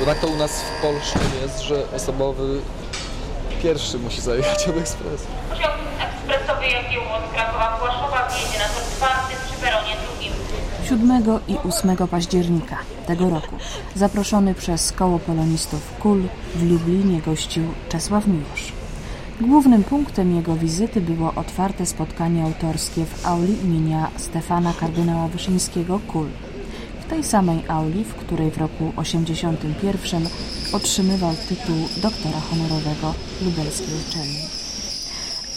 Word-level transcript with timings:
Bo 0.00 0.06
tak 0.06 0.18
to 0.18 0.26
u 0.26 0.36
nas 0.36 0.62
w 0.62 0.82
Polsce 0.82 1.18
jest, 1.42 1.60
że 1.60 1.90
osobowy 1.96 2.60
pierwszy 3.62 3.98
musi 3.98 4.20
zajechać 4.20 4.68
od 4.68 4.76
ekspresu. 4.76 5.26
Pociąg 5.50 5.74
ekspresowy 6.00 6.66
Jagiełło 6.66 7.18
z 7.30 7.34
Krakowa 7.34 7.76
Płaszowa 7.80 8.28
wjedzie 8.28 8.58
na 8.58 8.64
tor 8.64 8.82
czwarty 8.96 9.34
przy 9.46 9.60
peronie 9.60 9.96
drugim. 10.06 10.32
7 10.88 11.40
i 11.48 11.58
8 11.68 12.08
października 12.08 12.76
tego 13.06 13.30
roku 13.30 13.56
zaproszony 13.94 14.54
przez 14.54 14.92
koło 14.92 15.18
polonistów 15.18 15.96
KUL 15.98 16.22
w 16.54 16.70
Lublinie 16.70 17.20
gościł 17.20 17.62
Czesław 17.88 18.26
Miłosz. 18.26 18.72
Głównym 19.40 19.84
punktem 19.84 20.36
jego 20.36 20.56
wizyty 20.56 21.00
było 21.00 21.32
otwarte 21.36 21.86
spotkanie 21.86 22.44
autorskie 22.44 23.04
w 23.04 23.26
auli 23.26 23.64
imienia 23.64 24.10
Stefana 24.16 24.72
kardynała 24.80 25.28
Wyszyńskiego 25.28 26.00
KUL. 26.12 26.28
W 27.04 27.08
tej 27.08 27.24
samej 27.24 27.64
auli, 27.68 28.04
w 28.04 28.14
której 28.14 28.50
w 28.50 28.58
roku 28.58 28.92
81 28.96 30.28
otrzymywał 30.72 31.34
tytuł 31.48 31.76
doktora 31.96 32.40
honorowego 32.40 33.14
lubelskiej 33.44 33.94
uczelni. 34.08 34.38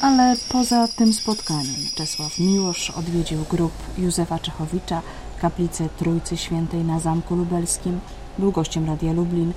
Ale 0.02 0.36
poza 0.50 0.88
tym 0.88 1.14
spotkaniem 1.14 1.76
Czesław 1.96 2.40
Miłosz 2.40 2.90
odwiedził 2.90 3.46
grób 3.50 3.72
Józefa 3.98 4.40
Czechowicza, 4.40 5.02
kaplicę 5.42 5.90
Trójcy 5.98 6.38
Świętej 6.38 6.84
na 6.84 7.00
Zamku 7.00 7.36
Lubelskim, 7.36 8.00
był 8.38 8.52
gościem 8.52 8.86
Radia 8.86 9.14
Lublin, 9.14 9.54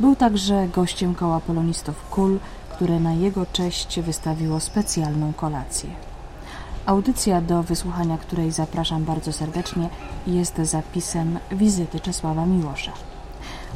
był 0.00 0.16
także 0.16 0.68
gościem 0.68 1.14
koła 1.14 1.40
polonistów 1.40 1.94
KUL, 2.10 2.38
które 2.74 3.00
na 3.00 3.12
jego 3.12 3.46
cześć 3.46 4.00
wystawiło 4.00 4.60
specjalną 4.60 5.32
kolację. 5.32 6.09
Audycja, 6.90 7.40
do 7.40 7.62
wysłuchania 7.62 8.18
której 8.18 8.50
zapraszam 8.50 9.04
bardzo 9.04 9.32
serdecznie, 9.32 9.88
jest 10.26 10.56
zapisem 10.56 11.38
wizyty 11.52 12.00
Czesława 12.00 12.46
Miłosza. 12.46 12.92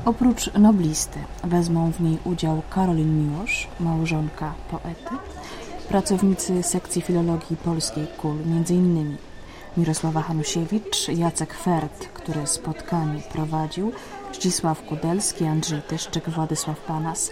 Oprócz 0.04 0.54
noblisty 0.54 1.18
wezmą 1.44 1.92
w 1.92 2.00
niej 2.00 2.18
udział 2.24 2.62
Karolin 2.70 3.18
Miłosz, 3.18 3.68
małżonka 3.80 4.54
poety, 4.70 5.14
pracownicy 5.88 6.62
sekcji 6.62 7.02
filologii 7.02 7.56
polskiej 7.56 8.06
KUL, 8.06 8.38
m.in. 8.46 9.16
Mirosława 9.76 10.22
Hanusiewicz, 10.22 11.08
Jacek 11.08 11.54
Fert, 11.54 12.08
który 12.14 12.46
spotkanie 12.46 13.20
prowadził, 13.32 13.92
Zdzisław 14.32 14.82
Kudelski, 14.82 15.44
Andrzej 15.44 15.82
Tyszczyk, 15.82 16.30
Władysław 16.30 16.80
Panas 16.80 17.30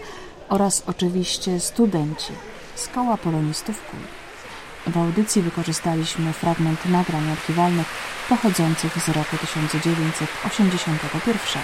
oraz 0.49 0.83
oczywiście 0.87 1.61
studenci 1.61 2.33
z 2.75 2.89
koła 2.89 3.17
polonistów 3.17 3.91
KUL. 3.91 4.22
W 4.87 4.97
audycji 4.97 5.43
wykorzystaliśmy 5.43 6.33
fragment 6.33 6.87
nagrań 6.87 7.31
archiwalnych 7.31 7.87
pochodzących 8.29 8.99
z 8.99 9.09
roku 9.09 9.39
1981. 9.39 11.63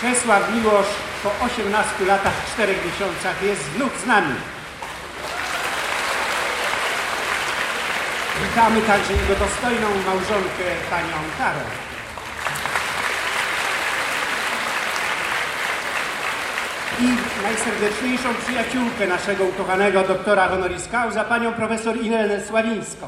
Czesław 0.00 0.54
Miłosz 0.54 0.86
po 1.22 1.44
18 1.44 2.04
latach 2.06 2.34
4 2.52 2.74
miesiącach 2.86 3.42
jest 3.42 3.62
znów 3.76 4.00
z 4.04 4.06
nami. 4.06 4.34
Witamy 8.42 8.82
także 8.82 9.12
jego 9.12 9.34
dostojną 9.34 9.88
małżonkę, 10.06 10.64
panią 10.90 11.16
Karol. 11.38 11.95
I 17.00 17.42
najserdeczniejszą 17.42 18.34
przyjaciółkę 18.34 19.06
naszego 19.06 19.44
ukochanego 19.44 20.02
doktora 20.02 20.48
honoris 20.48 20.88
causa, 20.88 21.24
panią 21.24 21.52
profesor 21.52 21.96
Irenę 21.96 22.44
Sławińską. 22.44 23.06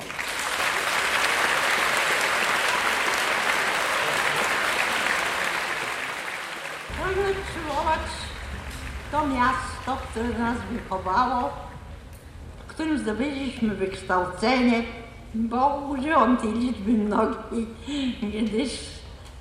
Mamy 7.00 7.34
przywołać 7.50 8.00
to 9.12 9.26
miasto, 9.26 10.06
które 10.10 10.38
nas 10.38 10.56
wychowało, 10.72 11.50
w 12.58 12.70
którym 12.70 12.98
zdobyliśmy 12.98 13.74
wykształcenie, 13.74 14.82
bo 15.34 15.88
użyłam 15.90 16.36
tej 16.36 16.52
liczby 16.52 16.92
mnogiej, 16.92 17.66
gdyż 18.42 18.70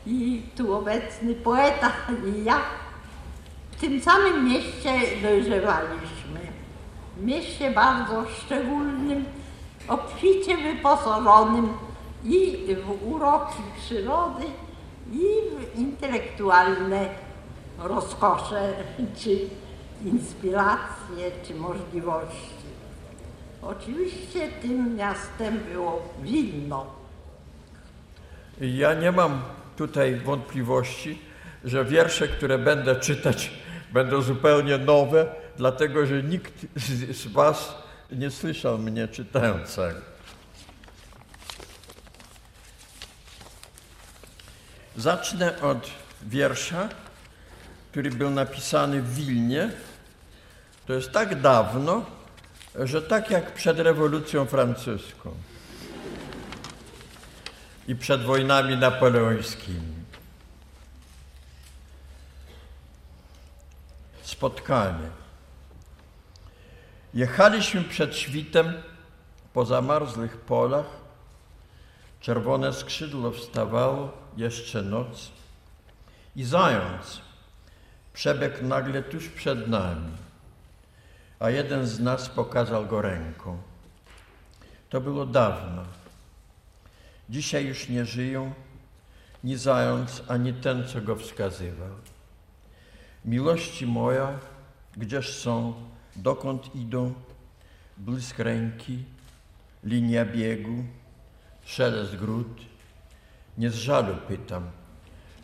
i 0.05 0.41
tu 0.57 0.73
obecny 0.73 1.35
poeta 1.35 1.91
i 2.25 2.43
ja 2.43 2.61
w 3.77 3.79
tym 3.79 4.01
samym 4.01 4.45
mieście 4.45 4.91
dojrzewaliśmy. 5.21 6.39
W 7.17 7.23
mieście 7.23 7.71
bardzo 7.71 8.25
szczególnym, 8.29 9.25
obficie 9.87 10.57
wyposażonym 10.57 11.69
i 12.23 12.57
w 12.75 13.11
uroki 13.11 13.61
przyrody, 13.79 14.43
i 15.11 15.25
w 15.55 15.79
intelektualne 15.79 17.09
rozkosze, 17.79 18.73
czy 19.17 19.39
inspiracje, 20.05 21.31
czy 21.47 21.55
możliwości. 21.55 22.57
Oczywiście 23.61 24.47
tym 24.61 24.95
miastem 24.95 25.59
było 25.73 26.01
Wilno. 26.21 26.85
Ja 28.61 28.93
nie 28.93 29.11
mam 29.11 29.41
tutaj 29.75 30.15
wątpliwości, 30.15 31.19
że 31.63 31.85
wiersze, 31.85 32.27
które 32.27 32.57
będę 32.57 32.95
czytać, 32.95 33.51
będą 33.93 34.21
zupełnie 34.21 34.77
nowe, 34.77 35.27
dlatego 35.57 36.05
że 36.05 36.23
nikt 36.23 36.53
z, 36.75 37.27
Was 37.27 37.75
nie 38.11 38.31
słyszał 38.31 38.77
mnie 38.77 39.07
czytającego. 39.07 40.01
Zacznę 44.97 45.61
od 45.61 45.89
wiersza, 46.23 46.89
który 47.91 48.09
był 48.09 48.29
napisany 48.29 49.01
w 49.01 49.15
Wilnie. 49.15 49.69
To 50.85 50.93
jest 50.93 51.11
tak 51.11 51.41
dawno, 51.41 52.05
że 52.75 53.01
tak 53.01 53.31
jak 53.31 53.53
przed 53.53 53.79
rewolucją 53.79 54.45
francuską 54.45 55.33
i 57.87 57.95
przed 57.95 58.23
wojnami 58.23 58.77
napoleońskimi. 58.77 59.96
Spotkanie. 64.37 65.09
Jechaliśmy 67.13 67.83
przed 67.83 68.15
świtem 68.15 68.73
po 69.53 69.65
zamarzłych 69.65 70.37
polach. 70.37 70.85
Czerwone 72.19 72.73
skrzydło 72.73 73.31
wstawało, 73.31 74.11
jeszcze 74.35 74.81
noc. 74.81 75.31
I 76.35 76.43
zając 76.43 77.21
przebiegł 78.13 78.65
nagle 78.65 79.03
tuż 79.03 79.29
przed 79.29 79.67
nami, 79.67 80.11
a 81.39 81.49
jeden 81.49 81.87
z 81.87 81.99
nas 81.99 82.29
pokazał 82.29 82.85
go 82.85 83.01
ręką. 83.01 83.57
To 84.89 85.01
było 85.01 85.25
dawno. 85.25 85.83
Dzisiaj 87.29 87.65
już 87.65 87.89
nie 87.89 88.05
żyją 88.05 88.53
ni 89.43 89.55
zając, 89.55 90.23
ani 90.27 90.53
ten, 90.53 90.87
co 90.87 91.01
go 91.01 91.15
wskazywał. 91.15 92.16
Miłości 93.27 93.87
moja, 93.87 94.39
gdzież 94.97 95.37
są, 95.37 95.73
dokąd 96.15 96.75
idą, 96.75 97.13
błysk 97.97 98.39
ręki, 98.39 99.03
linia 99.83 100.25
biegu, 100.25 100.83
szelest 101.65 102.15
gród. 102.15 102.61
Nie 103.57 103.69
z 103.69 103.75
żalu 103.75 104.15
pytam, 104.27 104.69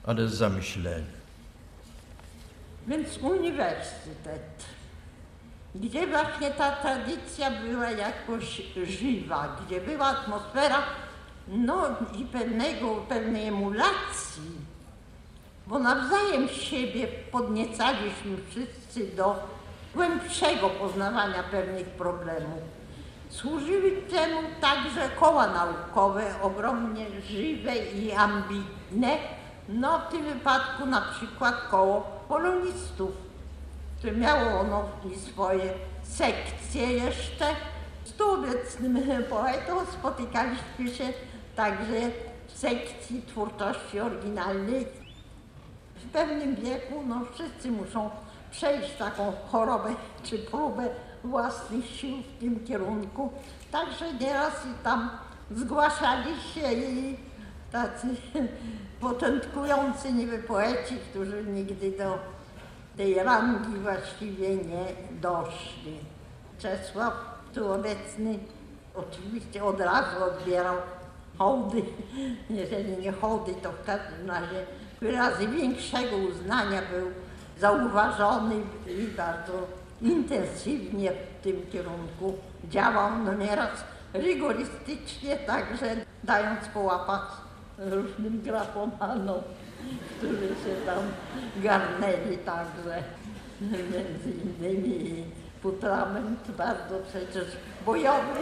ale 0.03 0.27
z 0.27 0.33
zamyślenia. 0.33 1.23
Więc 2.87 3.17
uniwersytet, 3.17 4.65
gdzie 5.75 6.07
właśnie 6.07 6.51
ta 6.51 6.75
tradycja 6.75 7.51
była 7.51 7.91
jakoś 7.91 8.61
żywa, 8.83 9.57
gdzie 9.65 9.81
była 9.81 10.05
atmosfera 10.05 10.83
no 11.47 11.87
i 12.19 12.25
pewnego, 12.25 12.95
pewnej 12.95 13.47
emulacji, 13.47 14.51
bo 15.67 15.79
nawzajem 15.79 16.49
siebie 16.49 17.07
podniecaliśmy 17.31 18.37
wszyscy 18.49 19.15
do 19.15 19.35
głębszego 19.95 20.69
poznawania 20.69 21.43
pewnych 21.43 21.87
problemów. 21.87 22.59
Służyły 23.29 23.91
temu 23.91 24.39
także 24.61 25.09
koła 25.19 25.47
naukowe, 25.47 26.23
ogromnie 26.41 27.05
żywe 27.29 27.75
i 27.75 28.11
ambitne, 28.11 29.17
no 29.69 29.99
w 29.99 30.11
tym 30.11 30.23
wypadku 30.23 30.85
na 30.85 31.01
przykład 31.01 31.55
koło 31.71 32.01
polonistów, 32.27 33.11
które 33.97 34.13
miało 34.13 34.59
ono 34.59 34.85
swoje 35.31 35.73
sekcje 36.03 36.93
jeszcze. 36.93 37.45
Z 38.05 38.13
tu 38.13 38.31
obecnym 38.31 39.03
poetą 39.29 39.85
spotykaliśmy 39.99 40.95
się 40.95 41.03
także 41.55 42.09
w 42.47 42.57
sekcji 42.57 43.21
twórczości 43.27 43.99
oryginalnej. 43.99 45.02
W 46.03 46.11
pewnym 46.11 46.55
wieku 46.55 47.03
no, 47.07 47.21
wszyscy 47.33 47.71
muszą 47.71 48.09
przejść 48.51 48.97
taką 48.97 49.33
chorobę 49.51 49.95
czy 50.23 50.39
próbę 50.39 50.89
własnych 51.23 51.85
sił 51.85 52.17
w 52.17 52.39
tym 52.39 52.65
kierunku. 52.65 53.31
Także 53.71 54.13
nieraz 54.13 54.53
i 54.65 54.83
tam 54.83 55.09
zgłaszali 55.51 56.41
się 56.53 56.73
i 56.73 57.17
tacy 57.71 58.07
początkujący 59.01 60.13
niby 60.13 60.39
poeci, 60.39 60.97
którzy 61.09 61.43
nigdy 61.43 61.91
do 61.91 62.19
tej 62.97 63.13
rangi 63.13 63.77
właściwie 63.77 64.55
nie 64.55 64.85
doszli. 65.21 65.99
Czesław 66.59 67.13
tu 67.53 67.73
obecny 67.73 68.39
oczywiście 68.95 69.63
od 69.63 69.81
razu 69.81 70.23
odbierał 70.23 70.75
hołdy, 71.37 71.81
jeżeli 72.49 72.97
nie 72.97 73.11
hołdy, 73.11 73.53
to 73.53 73.71
w 73.71 73.85
każdym 73.85 74.27
razie 74.29 74.65
wyrazy 75.03 75.47
większego 75.47 76.17
uznania 76.17 76.81
był 76.81 77.11
zauważony 77.59 78.55
i 78.87 79.07
bardzo 79.17 79.67
intensywnie 80.01 81.11
w 81.11 81.43
tym 81.43 81.61
kierunku 81.71 82.37
działał, 82.69 83.09
no 83.25 83.33
nieraz 83.33 83.69
rygorystycznie, 84.13 85.35
także 85.37 85.95
dając 86.23 86.67
połapać 86.73 87.21
różnym 87.77 88.41
grafomanom, 88.41 89.41
którzy 90.17 90.47
się 90.47 90.85
tam 90.85 90.99
garnęli 91.63 92.37
także 92.37 93.03
między 93.61 94.31
innymi 94.43 95.23
Putrament, 95.61 96.51
bardzo 96.57 96.95
przecież 97.09 97.47
bojowy 97.85 98.39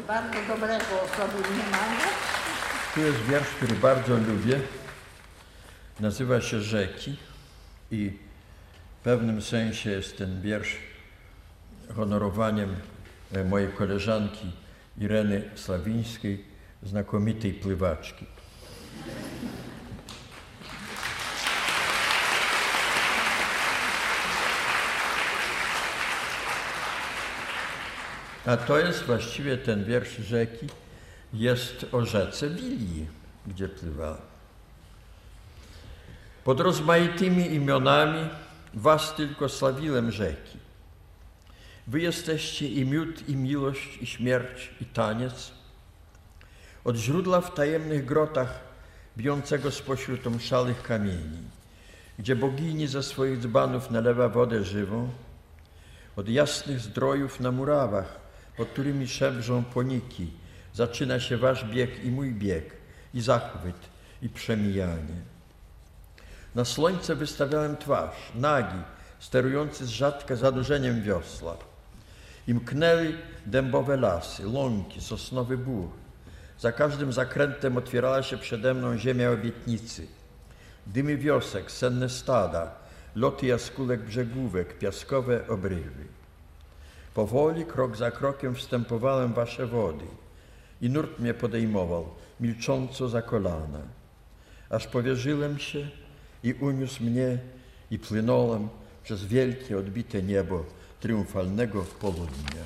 i 0.00 0.02
bardzo 0.02 0.38
dobrego 0.48 0.84
osoby 1.04 1.48
nie 1.50 1.70
mamy. 1.70 2.02
Tu 2.94 3.00
jest 3.00 3.18
wiersz, 3.18 3.48
który 3.48 3.74
bardzo 3.74 4.14
lubię. 4.14 4.60
Nazywa 6.00 6.40
się 6.40 6.60
Rzeki 6.60 7.16
i 7.90 8.10
w 9.00 9.04
pewnym 9.04 9.42
sensie 9.42 9.90
jest 9.90 10.18
ten 10.18 10.42
wiersz 10.42 10.76
honorowaniem 11.96 12.76
e, 13.32 13.44
mojej 13.44 13.68
koleżanki 13.68 14.52
Ireny 14.98 15.50
Slawińskiej, 15.54 16.44
znakomitej 16.82 17.54
pływaczki. 17.54 18.26
A 28.46 28.56
to 28.56 28.78
jest 28.78 29.02
właściwie 29.02 29.56
ten 29.56 29.84
wiersz 29.84 30.16
rzeki, 30.16 30.66
jest 31.32 31.86
o 31.92 32.06
rzece 32.06 32.50
Wilii, 32.50 33.06
gdzie 33.46 33.68
pływała. 33.68 34.35
Pod 36.46 36.60
rozmaitymi 36.60 37.54
imionami 37.54 38.28
was 38.74 39.14
tylko 39.14 39.48
sławiłem 39.48 40.10
rzeki. 40.10 40.58
Wy 41.86 42.00
jesteście 42.00 42.68
i 42.68 42.84
miód, 42.84 43.28
i 43.28 43.36
miłość, 43.36 43.98
i 44.02 44.06
śmierć, 44.06 44.70
i 44.80 44.84
taniec. 44.84 45.52
Od 46.84 46.96
źródła 46.96 47.40
w 47.40 47.54
tajemnych 47.54 48.04
grotach, 48.04 48.60
bijącego 49.16 49.70
spośród 49.70 50.26
omszalych 50.26 50.82
kamieni, 50.82 51.42
gdzie 52.18 52.36
bogini 52.36 52.86
ze 52.86 53.02
swoich 53.02 53.38
dzbanów 53.38 53.90
nalewa 53.90 54.28
wodę 54.28 54.64
żywą, 54.64 55.08
od 56.16 56.28
jasnych 56.28 56.80
zdrojów 56.80 57.40
na 57.40 57.52
murawach, 57.52 58.20
pod 58.56 58.68
którymi 58.68 59.08
szebrzą 59.08 59.64
poniki, 59.64 60.30
zaczyna 60.74 61.20
się 61.20 61.36
wasz 61.36 61.64
bieg 61.64 62.04
i 62.04 62.10
mój 62.10 62.32
bieg, 62.32 62.72
i 63.14 63.20
zachwyt, 63.20 63.88
i 64.22 64.28
przemijanie. 64.28 65.35
Na 66.56 66.64
słońce 66.64 67.14
wystawiałem 67.14 67.76
twarz, 67.76 68.32
nagi, 68.34 68.78
sterujący 69.18 69.86
z 69.86 69.88
rzadka 69.88 70.36
zadłużeniem 70.36 71.02
wiosła. 71.02 71.56
I 72.48 72.54
mknęli 72.54 73.14
dębowe 73.46 73.96
lasy, 73.96 74.48
łąki, 74.48 75.00
sosnowy 75.00 75.58
bór. 75.58 75.88
Za 76.58 76.72
każdym 76.72 77.12
zakrętem 77.12 77.76
otwierała 77.76 78.22
się 78.22 78.38
przede 78.38 78.74
mną 78.74 78.98
ziemia 78.98 79.30
obietnicy. 79.30 80.06
Dymy 80.86 81.16
wiosek, 81.16 81.70
senne 81.70 82.08
stada, 82.08 82.70
loty 83.14 83.46
jaskółek 83.46 84.02
brzegówek, 84.02 84.78
piaskowe 84.78 85.48
obrywy. 85.48 86.04
Powoli, 87.14 87.64
krok 87.64 87.96
za 87.96 88.10
krokiem 88.10 88.54
wstępowałem 88.54 89.32
wasze 89.32 89.66
wody 89.66 90.06
i 90.80 90.90
nurt 90.90 91.18
mnie 91.18 91.34
podejmował, 91.34 92.08
milcząco 92.40 93.08
za 93.08 93.22
kolana. 93.22 93.80
Aż 94.70 94.86
powierzyłem 94.86 95.58
się 95.58 95.88
i 96.44 96.52
uniósł 96.52 97.02
mnie 97.02 97.38
i 97.90 97.98
płynąłem 97.98 98.68
przez 99.04 99.24
wielkie, 99.24 99.78
odbite 99.78 100.22
niebo 100.22 100.64
triumfalnego 101.00 101.82
południa. 101.82 102.64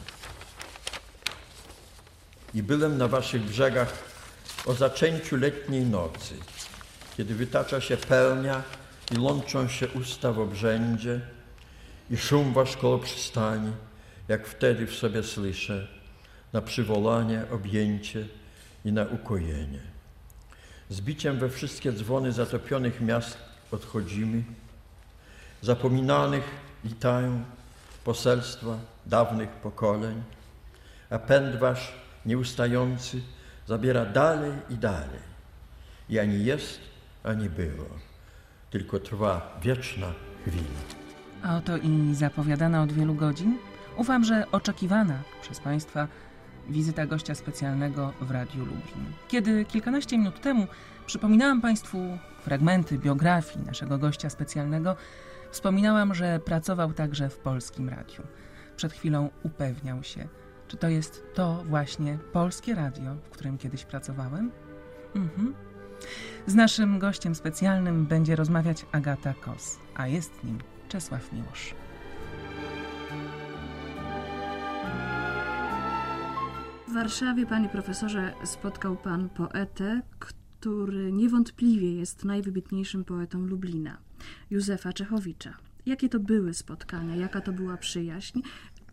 I 2.55 2.63
byłem 2.63 2.99
na 2.99 3.09
waszych 3.09 3.43
brzegach 3.43 4.11
o 4.67 4.75
zaczęciu 4.75 5.37
letniej 5.37 5.85
nocy, 5.85 6.35
kiedy 7.17 7.35
wytacza 7.35 7.81
się 7.81 7.97
pełnia 7.97 8.63
i 9.13 9.19
łączą 9.19 9.69
się 9.69 9.89
usta 9.89 10.33
w 10.33 10.39
obrzędzie 10.39 11.21
i 12.11 12.17
szum 12.17 12.53
wasz 12.53 12.77
koło 12.77 12.99
przystani, 12.99 13.73
jak 14.29 14.47
wtedy 14.47 14.87
w 14.87 14.95
sobie 14.95 15.23
słyszę, 15.23 15.89
na 16.53 16.63
przywołanie, 16.63 17.45
objęcie 17.51 18.27
i 18.85 18.93
na 18.93 19.05
ukojenie. 19.05 19.81
Z 20.89 21.01
biciem 21.01 21.39
we 21.39 21.51
wszystkie 21.51 21.93
dzwony 21.93 22.33
zatopionych 22.33 23.01
miast 23.01 23.50
odchodzimy, 23.73 24.43
zapominanych 25.63 26.45
witają 26.85 27.43
poselstwa 28.05 28.79
dawnych 29.07 29.49
pokoleń, 29.49 30.23
a 31.11 31.19
pęd 31.19 31.57
wasz 31.57 31.93
nieustający 32.27 33.21
zabiera 33.67 34.07
dalej 34.07 34.53
i 34.71 34.75
dalej. 34.75 35.31
I 36.09 36.19
ani 36.19 36.45
jest, 36.45 36.81
ani 37.25 37.49
było, 37.49 37.87
tylko 38.71 38.99
trwa 38.99 39.59
wieczna 39.63 40.07
chwila. 40.47 40.81
A 41.43 41.57
oto 41.57 41.77
i 41.77 42.15
zapowiadana 42.15 42.83
od 42.83 42.93
wielu 42.93 43.15
godzin, 43.15 43.59
ufam, 43.97 44.25
że 44.25 44.47
oczekiwana 44.53 45.19
przez 45.43 45.61
Państwa 45.61 46.09
wizyta 46.69 47.07
gościa 47.07 47.35
specjalnego 47.35 48.13
w 48.21 48.31
Radiu 48.31 48.59
Lublin. 48.59 49.13
Kiedy 49.29 49.65
kilkanaście 49.65 50.19
minut 50.19 50.41
temu 50.41 50.67
przypominałam 51.07 51.61
Państwu 51.61 52.19
fragmenty 52.41 52.99
biografii 52.99 53.67
naszego 53.67 53.99
gościa 53.99 54.31
specjalnego, 54.31 54.97
wspominałam, 55.51 56.15
że 56.15 56.41
pracował 56.41 56.93
także 56.93 57.29
w 57.29 57.39
polskim 57.39 57.89
radiu. 57.89 58.23
Przed 58.77 58.93
chwilą 58.93 59.31
upewniał 59.43 60.03
się, 60.03 60.29
czy 60.69 60.77
to 60.77 60.89
jest 60.89 61.25
to 61.35 61.65
właśnie 61.65 62.19
polskie 62.33 62.75
radio, 62.75 63.15
w 63.15 63.31
którym 63.31 63.59
kiedyś 63.59 63.85
pracowałem? 63.85 64.51
Mhm. 65.15 65.55
Z 66.47 66.55
naszym 66.55 66.99
gościem 66.99 67.35
specjalnym 67.35 68.07
będzie 68.07 68.37
rozmawiać 68.37 68.87
Agata 68.93 69.35
Kos, 69.35 69.79
a 69.95 70.07
jest 70.07 70.45
nim 70.45 70.59
Czesław 70.89 71.33
Miłosz. 71.33 71.75
W 76.89 76.95
Warszawie, 76.95 77.47
panie 77.47 77.69
profesorze, 77.69 78.33
spotkał 78.45 78.97
pan 78.97 79.29
poetę, 79.29 80.03
który 80.61 81.13
niewątpliwie 81.13 81.95
jest 81.95 82.25
najwybitniejszym 82.25 83.05
poetą 83.05 83.47
Lublina, 83.47 83.99
Józefa 84.51 84.93
Czechowicza. 84.93 85.55
Jakie 85.87 86.09
to 86.09 86.21
były 86.21 86.55
spotkania, 86.55 87.17
jaka 87.17 87.41
to 87.41 87.53
była 87.53 87.77
przyjaźń? 87.77 88.41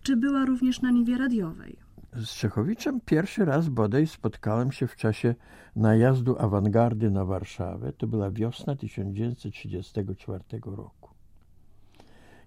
Czy 0.04 0.18
była 0.18 0.46
również 0.46 0.82
na 0.82 0.92
niwie 0.92 1.18
radiowej? 1.18 1.78
Z 2.16 2.36
Czechowiczem 2.36 3.02
pierwszy 3.02 3.46
raz 3.46 3.70
bodaj 3.70 4.08
spotkałem 4.08 4.72
się 4.72 4.88
w 4.88 4.96
czasie 4.96 5.36
najazdu 5.76 6.40
awangardy 6.40 7.12
na 7.12 7.26
Warszawę. 7.26 7.94
To 7.94 8.08
była 8.08 8.32
wiosna 8.32 8.76
1934 8.76 10.44
roku. 10.66 11.10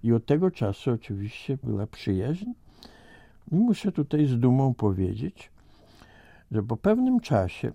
I 0.02 0.12
od 0.12 0.26
tego 0.26 0.50
czasu 0.50 0.90
oczywiście 0.90 1.58
była 1.62 1.86
przyjaźń. 1.86 2.50
I 3.52 3.56
muszę 3.56 3.92
tutaj 3.92 4.26
z 4.26 4.38
dumą 4.38 4.74
powiedzieć, 4.74 5.50
że 6.50 6.62
po 6.62 6.76
pewnym 6.76 7.20
czasie 7.20 7.72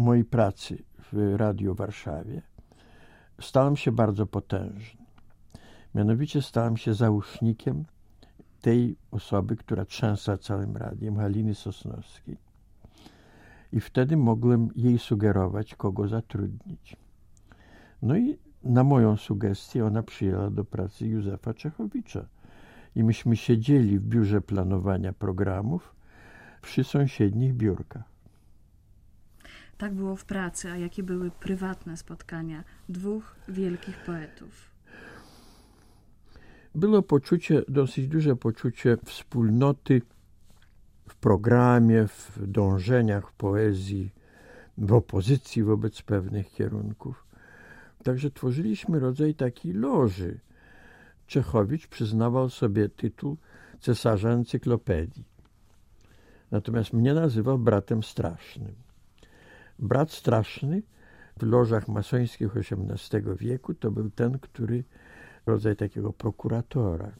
mojej 0.00 0.24
pracy 0.24 0.82
w 1.12 1.36
Radio 1.36 1.74
Warszawie 1.74 2.42
stałem 3.40 3.76
się 3.76 3.92
bardzo 3.92 4.26
potężny. 4.26 5.00
Mianowicie 5.94 6.42
stałem 6.42 6.76
się 6.76 6.94
załóżnikiem 6.94 7.84
tej 8.60 8.96
osoby, 9.10 9.56
która 9.56 9.84
trzęsła 9.84 10.38
całym 10.38 10.76
radiem, 10.76 11.16
Haliny 11.16 11.54
Sosnowskiej. 11.54 12.36
I 13.72 13.80
wtedy 13.80 14.16
mogłem 14.16 14.68
jej 14.76 14.98
sugerować, 14.98 15.74
kogo 15.74 16.08
zatrudnić. 16.08 16.96
No 18.02 18.16
i 18.16 18.38
na 18.64 18.84
moją 18.84 19.16
sugestię 19.16 19.86
ona 19.86 20.02
przyjęła 20.02 20.50
do 20.50 20.64
pracy 20.64 21.06
Józefa 21.06 21.54
Czechowicza. 21.54 22.26
I 22.96 23.04
myśmy 23.04 23.36
siedzieli 23.36 23.98
w 23.98 24.02
biurze 24.02 24.40
planowania 24.40 25.12
programów 25.12 25.94
przy 26.62 26.84
sąsiednich 26.84 27.54
biurkach. 27.54 28.09
Tak 29.80 29.94
było 29.94 30.16
w 30.16 30.24
pracy, 30.24 30.70
a 30.70 30.76
jakie 30.76 31.02
były 31.02 31.30
prywatne 31.30 31.96
spotkania 31.96 32.64
dwóch 32.88 33.36
wielkich 33.48 33.98
poetów? 33.98 34.70
Było 36.74 37.02
poczucie, 37.02 37.62
dosyć 37.68 38.08
duże 38.08 38.36
poczucie 38.36 38.96
wspólnoty 39.04 40.02
w 41.08 41.16
programie, 41.16 42.08
w 42.08 42.46
dążeniach, 42.46 43.30
w 43.30 43.32
poezji. 43.32 44.12
w 44.78 44.92
opozycji 44.92 45.62
wobec 45.62 46.02
pewnych 46.02 46.52
kierunków. 46.52 47.26
Także 48.04 48.30
tworzyliśmy 48.30 49.00
rodzaj 49.00 49.34
takiej 49.34 49.72
loży. 49.72 50.40
Czechowicz 51.26 51.86
przyznawał 51.86 52.50
sobie 52.50 52.88
tytuł 52.88 53.36
cesarza 53.80 54.30
encyklopedii. 54.30 55.24
Natomiast 56.50 56.92
mnie 56.92 57.14
nazywał 57.14 57.58
bratem 57.58 58.02
strasznym. 58.02 58.89
Brat 59.82 60.12
straszny 60.12 60.82
w 61.36 61.42
lożach 61.42 61.88
masońskich 61.88 62.48
XVIII 62.56 63.22
wieku 63.36 63.74
to 63.74 63.90
był 63.90 64.10
ten, 64.10 64.38
który 64.38 64.84
rodzaj 65.46 65.76
takiego 65.76 66.12
prokuratora. 66.12 67.10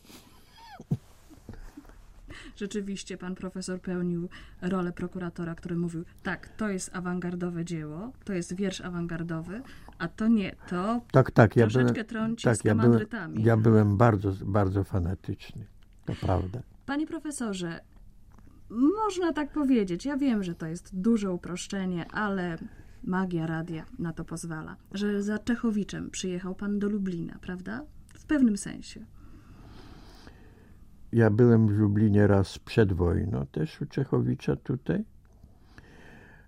Rzeczywiście 2.56 3.18
pan 3.18 3.34
profesor 3.34 3.80
pełnił 3.80 4.28
rolę 4.62 4.92
prokuratora, 4.92 5.54
który 5.54 5.76
mówił, 5.76 6.04
tak, 6.22 6.48
to 6.48 6.68
jest 6.68 6.96
awangardowe 6.96 7.64
dzieło, 7.64 8.12
to 8.24 8.32
jest 8.32 8.56
wiersz 8.56 8.80
awangardowy, 8.80 9.62
a 9.98 10.08
to 10.08 10.28
nie, 10.28 10.56
to 10.68 11.00
Tak, 11.12 11.30
tak, 11.30 11.56
ja 11.56 11.64
troszeczkę 11.64 11.92
byłem, 11.92 12.06
trąci 12.06 12.44
tak, 12.44 12.56
z 12.56 12.64
ja 12.64 12.74
byłem, 12.74 13.06
ja 13.38 13.56
byłem 13.56 13.96
bardzo, 13.96 14.32
bardzo 14.44 14.84
fanatyczny. 14.84 15.66
To 16.04 16.12
prawda. 16.20 16.60
Panie 16.86 17.06
profesorze, 17.06 17.80
można 18.70 19.32
tak 19.32 19.52
powiedzieć, 19.52 20.04
ja 20.04 20.16
wiem, 20.16 20.42
że 20.42 20.54
to 20.54 20.66
jest 20.66 21.00
duże 21.00 21.30
uproszczenie, 21.32 22.06
ale 22.12 22.58
magia 23.04 23.46
radia 23.46 23.84
na 23.98 24.12
to 24.12 24.24
pozwala, 24.24 24.76
że 24.92 25.22
za 25.22 25.38
Czechowiczem 25.38 26.10
przyjechał 26.10 26.54
pan 26.54 26.78
do 26.78 26.88
Lublina, 26.88 27.38
prawda? 27.40 27.84
W 28.14 28.26
pewnym 28.26 28.56
sensie. 28.56 29.04
Ja 31.12 31.30
byłem 31.30 31.68
w 31.68 31.78
Lublinie 31.78 32.26
raz 32.26 32.58
przed 32.58 32.92
wojną, 32.92 33.46
też 33.46 33.80
u 33.80 33.86
Czechowicza 33.86 34.56
tutaj. 34.56 35.04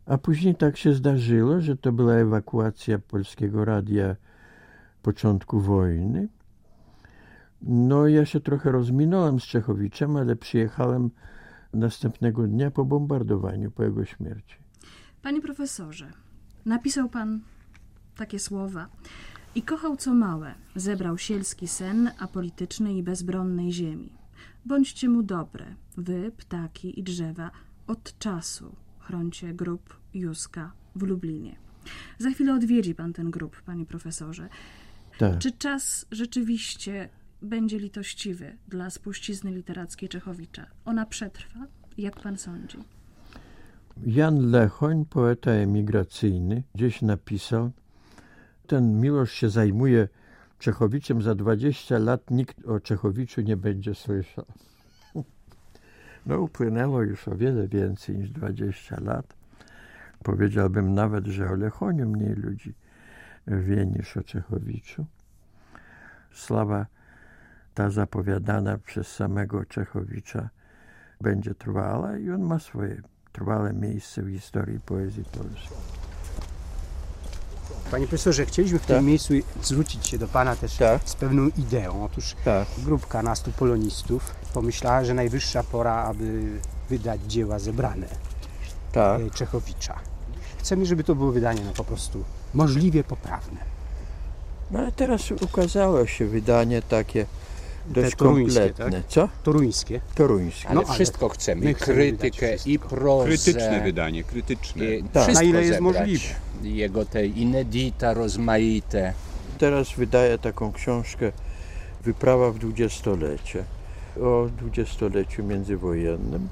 A 0.06 0.18
później 0.18 0.54
tak 0.54 0.76
się 0.76 0.94
zdarzyło, 0.94 1.60
że 1.60 1.76
to 1.76 1.92
była 1.92 2.14
ewakuacja 2.14 2.98
polskiego 2.98 3.64
radia 3.64 4.16
początku 5.02 5.60
wojny. 5.60 6.28
No 7.62 8.08
ja 8.08 8.24
się 8.24 8.40
trochę 8.40 8.72
rozminąłem 8.72 9.40
z 9.40 9.44
Czechowiczem, 9.44 10.16
ale 10.16 10.36
przyjechałem 10.36 11.10
następnego 11.72 12.46
dnia 12.46 12.70
po 12.70 12.84
bombardowaniu, 12.84 13.70
po 13.70 13.82
jego 13.82 14.04
śmierci. 14.04 14.56
Panie 15.22 15.40
profesorze, 15.40 16.10
napisał 16.66 17.08
pan 17.08 17.40
takie 18.16 18.38
słowa. 18.38 18.88
I 19.54 19.62
kochał 19.62 19.96
co 19.96 20.14
małe, 20.14 20.54
zebrał 20.76 21.18
sielski 21.18 21.68
sen 21.68 22.10
apolitycznej 22.18 22.96
i 22.96 23.02
bezbronnej 23.02 23.72
ziemi. 23.72 24.12
Bądźcie 24.64 25.08
mu 25.08 25.22
dobre, 25.22 25.74
wy, 25.96 26.32
ptaki 26.36 27.00
i 27.00 27.02
drzewa, 27.02 27.50
od 27.86 28.18
czasu 28.18 28.76
chroncie 28.98 29.54
grób 29.54 29.96
Józka 30.14 30.72
w 30.96 31.02
Lublinie. 31.02 31.56
Za 32.18 32.30
chwilę 32.30 32.54
odwiedzi 32.54 32.94
pan 32.94 33.12
ten 33.12 33.30
grób, 33.30 33.62
panie 33.62 33.86
profesorze. 33.86 34.48
Tak. 35.18 35.38
Czy 35.38 35.52
czas 35.52 36.06
rzeczywiście 36.10 37.08
będzie 37.42 37.78
litościwy 37.78 38.56
dla 38.68 38.90
spuścizny 38.90 39.50
literackiej 39.50 40.08
Czechowicza? 40.08 40.66
Ona 40.84 41.06
przetrwa, 41.06 41.66
jak 41.98 42.20
pan 42.20 42.38
sądzi? 42.38 42.78
Jan 44.06 44.50
Lechoń, 44.50 45.04
poeta 45.04 45.50
emigracyjny, 45.50 46.62
gdzieś 46.74 47.02
napisał, 47.02 47.70
ten 48.66 49.00
Miłosz 49.00 49.32
się 49.32 49.50
zajmuje 49.50 50.08
Czechowiczem, 50.58 51.22
za 51.22 51.34
20 51.34 51.98
lat 51.98 52.30
nikt 52.30 52.66
o 52.66 52.80
Czechowiczu 52.80 53.40
nie 53.40 53.56
będzie 53.56 53.94
słyszał. 53.94 54.44
No 56.26 56.40
upłynęło 56.40 57.02
już 57.02 57.28
o 57.28 57.36
wiele 57.36 57.68
więcej 57.68 58.16
niż 58.16 58.30
20 58.30 59.00
lat. 59.00 59.34
Powiedziałbym 60.22 60.94
nawet, 60.94 61.26
że 61.26 61.50
o 61.50 61.54
Lechoniu 61.54 62.08
mniej 62.08 62.34
ludzi 62.34 62.74
wie 63.46 63.86
niż 63.86 64.16
o 64.16 64.22
Czechowiczu. 64.22 65.06
Sława 66.32 66.86
ta 67.74 67.90
zapowiadana 67.90 68.78
przez 68.78 69.08
samego 69.08 69.64
Czechowicza 69.64 70.48
będzie 71.20 71.54
trwała 71.54 72.16
i 72.18 72.30
on 72.30 72.42
ma 72.42 72.58
swoje 72.58 73.02
trwale 73.32 73.72
miejsce 73.72 74.22
w 74.22 74.30
historii 74.30 74.80
poezji 74.80 75.24
polskiej. 75.24 75.76
Panie 77.90 78.06
profesorze, 78.06 78.46
chcieliśmy 78.46 78.78
w 78.78 78.86
tym 78.86 79.04
miejscu 79.06 79.34
zwrócić 79.62 80.06
się 80.06 80.18
do 80.18 80.28
Pana 80.28 80.56
też 80.56 80.76
Tak. 80.76 81.02
z 81.04 81.14
pewną 81.14 81.48
ideą. 81.58 82.04
Otóż 82.04 82.36
Tak. 82.44 82.68
grupka 82.78 83.22
nastu 83.22 83.52
polonistów 83.52 84.34
pomyślała, 84.54 85.04
że 85.04 85.14
najwyższa 85.14 85.62
pora, 85.62 85.94
aby 85.94 86.42
wydać 86.88 87.20
dzieła 87.26 87.58
zebrane 87.58 88.06
Tak. 88.92 89.20
e, 89.20 89.30
Czechowicza. 89.30 89.98
Chcemy, 90.58 90.86
żeby 90.86 91.04
to 91.04 91.14
było 91.14 91.32
wydanie 91.32 91.60
no, 91.64 91.72
po 91.72 91.84
prostu 91.84 92.24
możliwie 92.54 93.04
poprawne. 93.04 93.60
No 94.70 94.78
ale 94.78 94.92
teraz 94.92 95.30
ukazało 95.30 96.06
się 96.06 96.26
wydanie 96.26 96.82
takie 96.82 97.26
dość 97.86 98.16
toruńskie, 98.16 98.60
kompletne. 98.60 99.02
Co? 99.08 99.28
Toruńskie. 99.42 100.00
Toruńskie. 100.14 100.68
Ale 100.68 100.80
No, 100.80 100.86
ale 100.86 100.94
wszystko 100.94 101.28
chcemy. 101.28 101.64
my 101.64 101.70
I 101.70 101.74
chcemy 101.74 101.94
krytykę, 101.94 102.56
i 102.66 102.78
prozę. 102.78 103.28
Krytyczne 103.28 103.80
wydanie, 103.84 104.24
krytyczne. 104.24 104.84
I 104.84 105.02
Tak. 105.02 105.22
Wszystko 105.22 105.44
Na 105.44 105.50
ile 105.50 105.60
jest 105.64 105.72
zebrać. 105.74 105.98
możliwe. 105.98 106.24
Jego 106.62 107.04
te 107.04 107.26
inedita 107.26 108.14
rozmaite. 108.14 109.12
Teraz 109.58 109.92
wydaje 109.96 110.38
taką 110.38 110.72
książkę 110.72 111.32
Wyprawa 112.04 112.50
w 112.50 112.58
dwudziestolecie 112.58 113.64
o 114.22 114.46
dwudziestoleciu 114.58 115.44
międzywojennym. 115.44 116.48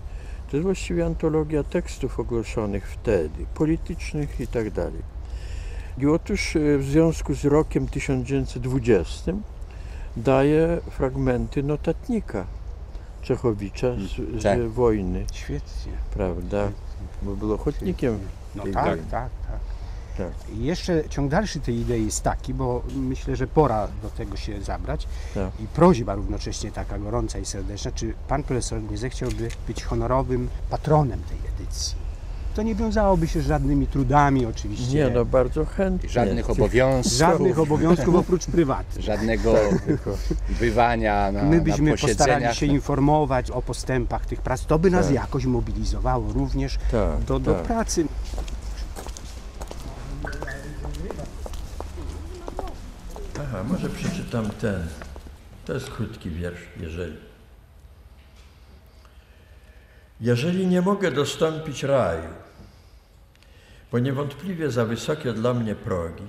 To 0.51 0.57
jest 0.57 0.65
właściwie 0.65 1.07
antologia 1.07 1.63
tekstów 1.65 2.21
ogłoszonych 2.21 2.89
wtedy, 2.91 3.47
politycznych 3.55 4.41
i 4.41 4.47
tak 4.47 4.71
dalej. 4.71 5.03
I 5.99 6.07
otóż 6.07 6.57
e, 6.57 6.79
w 6.79 6.85
związku 6.85 7.35
z 7.35 7.45
rokiem 7.45 7.89
1920 7.89 9.33
daje 10.17 10.81
fragmenty 10.91 11.63
notatnika 11.63 12.47
Czechowicza 13.23 13.87
z, 13.95 14.41
z 14.41 14.43
Tak. 14.43 14.69
wojny, 14.69 15.25
Świetnie. 15.33 15.93
prawda? 16.15 16.69
Bo 17.23 17.37
był 17.37 17.53
ochotnikiem 17.55 18.19
No 18.55 18.63
tak, 18.63 18.73
tak, 18.75 18.99
tak. 19.11 19.31
Tak. 20.19 20.33
I 20.55 20.65
jeszcze 20.65 21.09
ciąg 21.09 21.31
dalszy 21.31 21.61
tej 21.61 21.77
idei 21.77 22.05
jest 22.05 22.23
taki, 22.23 22.55
bo 22.55 22.83
myślę, 22.97 23.37
że 23.37 23.47
pora 23.47 23.89
do 24.03 24.11
tego 24.11 24.37
się 24.37 24.63
zabrać. 24.63 25.07
Tak. 25.35 25.51
I 25.61 25.67
prośba 25.67 26.15
równocześnie 26.15 26.73
taka 26.73 26.99
gorąca 26.99 27.39
i 27.39 27.45
serdeczna, 27.45 27.93
czy 27.93 28.15
pan 28.29 28.43
profesor 28.43 28.83
nie 28.83 28.99
zechciałby 28.99 29.49
być 29.67 29.85
honorowym 29.85 30.49
patronem 30.71 31.21
tej 31.23 31.39
edycji? 31.55 31.95
To 32.61 32.65
nie 32.65 32.75
wiązałoby 32.75 33.29
się 33.29 33.41
z 33.41 33.47
żadnymi 33.47 33.87
trudami 33.87 34.47
oczywiście. 34.47 34.95
Nie, 34.95 35.11
no 35.11 35.25
bardzo 35.25 35.65
chętnie. 35.65 36.09
Żadnych 36.09 36.51
obowiązków. 36.51 37.13
Żadnych 37.19 37.59
obowiązków 37.59 38.15
oprócz 38.15 38.47
prywatnych. 38.47 39.05
Żadnego 39.05 39.55
bywania 40.61 41.33
na, 41.33 41.43
My 41.43 41.61
byśmy 41.61 41.91
na 41.91 41.97
postarali 41.97 42.55
się 42.55 42.67
informować 42.67 43.51
o 43.51 43.63
postępach 43.63 44.27
tych 44.27 44.43
prac. 44.43 44.67
To 44.67 44.79
by 44.79 44.91
nas 44.91 45.07
Tak. 45.07 45.15
jakoś 45.15 45.45
mobilizowało 45.45 46.33
również 46.33 46.79
Tak, 46.91 47.25
do, 47.27 47.39
do 47.39 47.55
tak. 47.55 47.63
pracy. 47.63 48.05
Aha, 53.43 53.65
może 53.69 53.91
przeczytam 53.91 54.51
ten. 54.51 54.87
To 55.67 55.75
jest 55.75 55.91
krótki 55.91 56.31
wiersz, 56.31 56.63
jeżeli. 56.81 57.17
Jeżeli 60.21 60.67
nie 60.67 60.83
mogę 60.83 61.11
dostąpić 61.11 61.83
raju, 61.83 62.29
bo 63.93 63.99
niewątpliwie 63.99 64.71
za 64.71 64.85
wysokie 64.85 65.33
dla 65.33 65.55
mnie 65.55 65.75
progi, 65.75 66.25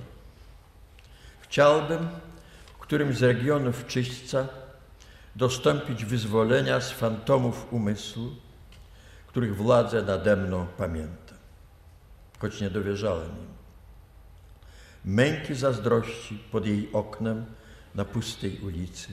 chciałbym 1.40 2.08
w 2.74 2.78
którymś 2.78 3.16
z 3.16 3.22
regionów 3.22 3.86
czyśćca 3.86 4.46
dostąpić 5.36 6.04
wyzwolenia 6.04 6.80
z 6.80 6.90
fantomów 6.90 7.72
umysłu, 7.72 8.30
których 9.26 9.56
władzę 9.56 10.02
nade 10.02 10.36
mną 10.36 10.66
pamiętam, 10.78 11.38
choć 12.38 12.60
nie 12.60 12.70
dowierzałem 12.70 13.28
im 13.28 13.52
męki 15.04 15.54
zazdrości 15.54 16.38
pod 16.52 16.66
jej 16.66 16.88
oknem 16.92 17.44
na 17.94 18.04
pustej 18.04 18.58
ulicy. 18.58 19.08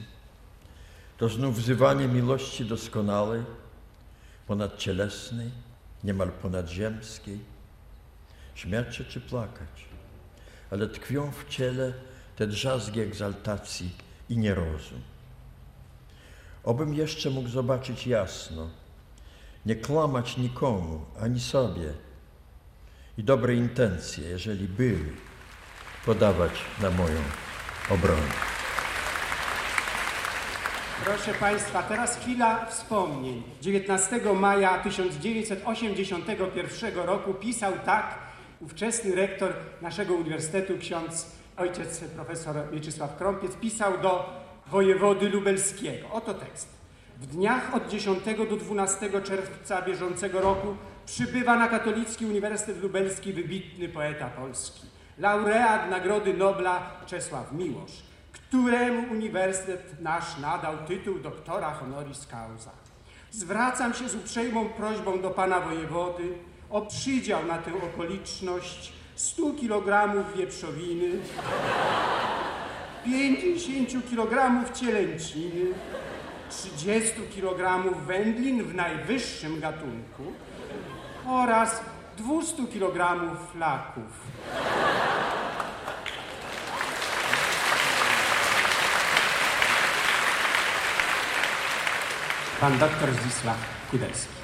To 1.18 1.28
znów 1.28 1.56
wzywanie 1.56 2.08
miłości 2.08 2.64
doskonałej, 2.64 3.42
ponadcielesnej, 4.46 5.50
niemal 6.04 6.28
ponadziemskiej. 6.30 7.38
Śmiać 8.60 8.96
się 8.96 9.04
czy 9.04 9.20
plakać, 9.20 9.84
ale 10.70 10.88
tkwią 10.88 11.30
w 11.30 11.48
ciele 11.48 11.92
te 12.36 12.46
drzazgi 12.46 13.00
egzaltacji 13.00 13.90
i 14.28 14.38
nierozum. 14.38 15.00
Obym 16.64 16.94
jeszcze 16.94 17.30
mógł 17.30 17.48
zobaczyć 17.48 18.06
jasno, 18.06 18.70
nie 19.66 19.76
kłamać 19.76 20.36
nikomu, 20.36 21.04
ani 21.20 21.40
sobie 21.40 21.92
i 23.18 23.24
dobre 23.24 23.54
intencje, 23.54 24.28
jeżeli 24.28 24.68
były, 24.68 25.12
podawać 26.06 26.52
na 26.82 26.90
moją 26.90 27.20
obronę. 27.90 28.32
Proszę 31.04 31.34
Państwa, 31.34 31.82
teraz 31.82 32.16
chwila 32.16 32.66
wspomnień. 32.66 33.42
19 33.62 34.20
maja 34.34 34.78
1981 34.78 36.96
roku 36.96 37.34
pisał 37.34 37.72
tak 37.84 38.29
ówczesny 38.60 39.14
rektor 39.14 39.52
naszego 39.82 40.14
uniwersytetu, 40.14 40.78
ksiądz 40.78 41.26
ojciec 41.56 42.00
profesor 42.00 42.56
Mieczysław 42.72 43.16
Krąpiec, 43.16 43.56
pisał 43.56 43.98
do 43.98 44.40
wojewody 44.66 45.28
lubelskiego. 45.28 46.08
Oto 46.12 46.34
tekst. 46.34 46.68
W 47.20 47.26
dniach 47.26 47.74
od 47.74 47.88
10 47.88 48.18
do 48.50 48.56
12 48.56 49.22
czerwca 49.22 49.82
bieżącego 49.82 50.40
roku 50.40 50.76
przybywa 51.06 51.56
na 51.56 51.68
Katolicki 51.68 52.26
Uniwersytet 52.26 52.82
Lubelski 52.82 53.32
wybitny 53.32 53.88
poeta 53.88 54.28
polski, 54.28 54.86
laureat 55.18 55.90
Nagrody 55.90 56.34
Nobla 56.34 56.90
Czesław 57.06 57.52
Miłosz, 57.52 58.02
któremu 58.32 59.12
uniwersytet 59.12 60.00
nasz 60.00 60.38
nadał 60.38 60.76
tytuł 60.86 61.18
doktora 61.18 61.74
honoris 61.74 62.26
causa. 62.26 62.70
Zwracam 63.30 63.94
się 63.94 64.08
z 64.08 64.14
uprzejmą 64.14 64.68
prośbą 64.68 65.20
do 65.22 65.30
pana 65.30 65.60
wojewody 65.60 66.34
o 66.70 66.80
przydział 66.80 67.46
na 67.46 67.58
tę 67.58 67.70
okoliczność 67.74 68.92
100 69.14 69.42
kg 69.60 70.14
wieprzowiny, 70.36 71.18
50 73.04 74.10
kg 74.10 74.64
cielęciny, 74.74 75.66
30 76.50 77.12
kg 77.34 77.90
wędlin 78.06 78.62
w 78.62 78.74
najwyższym 78.74 79.60
gatunku 79.60 80.22
oraz 81.26 81.80
200 82.16 82.66
kg 82.66 83.20
flaków. 83.52 84.20
Pan 92.60 92.78
doktor 92.78 93.08
Zdzisław 93.12 93.56
Kudelski. 93.90 94.39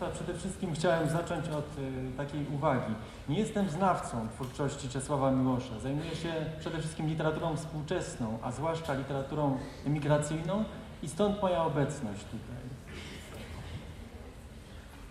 Państwa, 0.00 0.24
przede 0.24 0.38
wszystkim 0.38 0.74
chciałem 0.74 1.08
zacząć 1.08 1.48
od 1.48 1.78
y, 1.78 2.16
takiej 2.16 2.46
uwagi. 2.54 2.94
Nie 3.28 3.38
jestem 3.38 3.68
znawcą 3.68 4.28
twórczości 4.28 4.88
Czesława 4.88 5.30
Miłosza. 5.30 5.80
Zajmuję 5.82 6.10
się 6.10 6.32
przede 6.60 6.78
wszystkim 6.78 7.08
literaturą 7.08 7.56
współczesną, 7.56 8.38
a 8.42 8.52
zwłaszcza 8.52 8.94
literaturą 8.94 9.58
emigracyjną 9.86 10.64
i 11.02 11.08
stąd 11.08 11.42
moja 11.42 11.64
obecność 11.64 12.24
tutaj. 12.24 12.62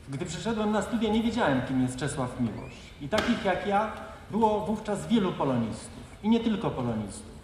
Gdy 0.10 0.26
przyszedłem 0.26 0.72
na 0.72 0.82
studia, 0.82 1.10
nie 1.10 1.24
wiedziałem, 1.24 1.62
kim 1.68 1.82
jest 1.82 1.98
Czesław 1.98 2.40
Miłosz. 2.40 2.78
I 3.02 3.10
takich 3.10 3.46
jak 3.46 3.68
ja 3.68 3.92
było 4.32 4.66
wówczas 4.66 5.08
wielu 5.08 5.34
polonistów. 5.34 6.04
I 6.24 6.30
nie 6.30 6.40
tylko 6.40 6.70
polonistów. 6.70 7.38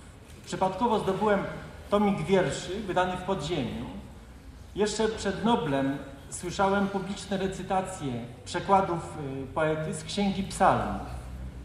Przypadkowo 0.46 1.00
zdobyłem 1.00 1.40
tomik 1.90 2.22
wierszy 2.22 2.82
wydany 2.82 3.18
w 3.18 3.22
podziemiu. 3.22 3.86
Jeszcze 4.76 5.08
przed 5.08 5.46
Noblem 5.46 5.98
słyszałem 6.34 6.88
publiczne 6.88 7.38
recytacje 7.38 8.14
przekładów 8.46 9.18
y, 9.44 9.48
poety 9.54 9.94
z 9.94 10.04
Księgi 10.04 10.44
Psalmów 10.44 11.02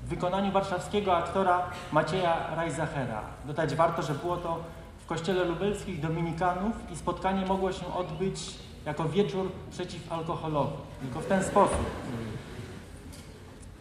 w 0.05 0.09
wykonaniu 0.09 0.53
warszawskiego 0.53 1.17
aktora 1.17 1.71
Macieja 1.93 2.55
Rajzachera. 2.57 3.23
Dodać 3.45 3.75
warto, 3.75 4.03
że 4.03 4.15
było 4.15 4.37
to 4.37 4.61
w 5.05 5.07
kościele 5.07 5.45
lubelskich 5.45 6.01
dominikanów 6.01 6.73
i 6.93 6.97
spotkanie 6.97 7.47
mogło 7.47 7.73
się 7.73 7.95
odbyć 7.95 8.55
jako 8.87 9.05
wieczór 9.05 9.51
przeciwalkoholowy. 9.71 10.77
Tylko 11.01 11.21
w 11.21 11.27
ten 11.27 11.45
sposób. 11.45 11.87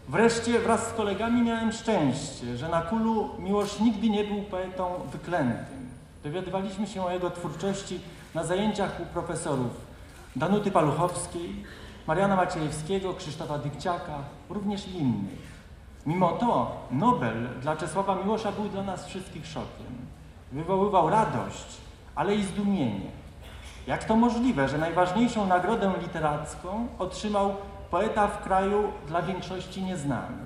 Wreszcie 0.07 0.59
wraz 0.59 0.87
z 0.87 0.93
kolegami 0.93 1.41
miałem 1.41 1.71
szczęście, 1.71 2.57
że 2.57 2.69
na 2.69 2.81
Kulu 2.81 3.29
Miłosz 3.39 3.79
nigdy 3.79 4.09
nie 4.09 4.23
był 4.23 4.41
poetą 4.41 4.91
wyklętym. 5.11 5.89
Dowiadywaliśmy 6.23 6.87
się 6.87 7.05
o 7.05 7.11
jego 7.11 7.31
twórczości 7.31 7.99
na 8.35 8.43
zajęciach 8.43 8.99
u 8.99 9.05
profesorów 9.05 9.86
Danuty 10.37 10.71
Paluchowskiej, 10.71 11.63
Mariana 12.07 12.35
Maciejewskiego, 12.35 13.13
Krzysztofa 13.13 13.57
Dykciaka, 13.57 14.17
również 14.49 14.87
innych. 14.87 15.57
Mimo 16.05 16.31
to 16.31 16.77
Nobel 16.91 17.49
dla 17.61 17.75
Czesława 17.75 18.15
Miłosza 18.15 18.51
był 18.51 18.69
dla 18.69 18.83
nas 18.83 19.07
wszystkich 19.07 19.47
szokiem. 19.47 20.07
Wywoływał 20.51 21.09
radość, 21.09 21.77
ale 22.15 22.35
i 22.35 22.43
zdumienie. 22.43 23.11
Jak 23.87 24.03
to 24.03 24.15
możliwe, 24.15 24.69
że 24.69 24.77
najważniejszą 24.77 25.47
nagrodę 25.47 25.93
literacką 26.01 26.87
otrzymał 26.99 27.55
poeta 27.91 28.27
w 28.27 28.43
kraju 28.43 28.91
dla 29.07 29.21
większości 29.21 29.83
nieznany? 29.83 30.37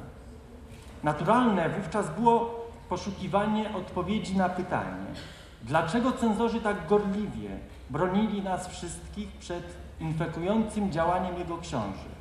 Naturalne 1.04 1.70
wówczas 1.70 2.10
było 2.20 2.66
poszukiwanie 2.90 3.76
odpowiedzi 3.76 4.38
na 4.38 4.50
pytanie, 4.50 5.06
dlaczego 5.64 6.12
cenzorzy 6.12 6.62
tak 6.62 6.88
gorliwie 6.88 7.50
bronili 7.90 8.42
nas 8.42 8.68
wszystkich 8.68 9.32
przed 9.32 9.81
infekującym 10.02 10.92
działaniem 10.92 11.38
jego 11.38 11.58
książek. 11.58 12.12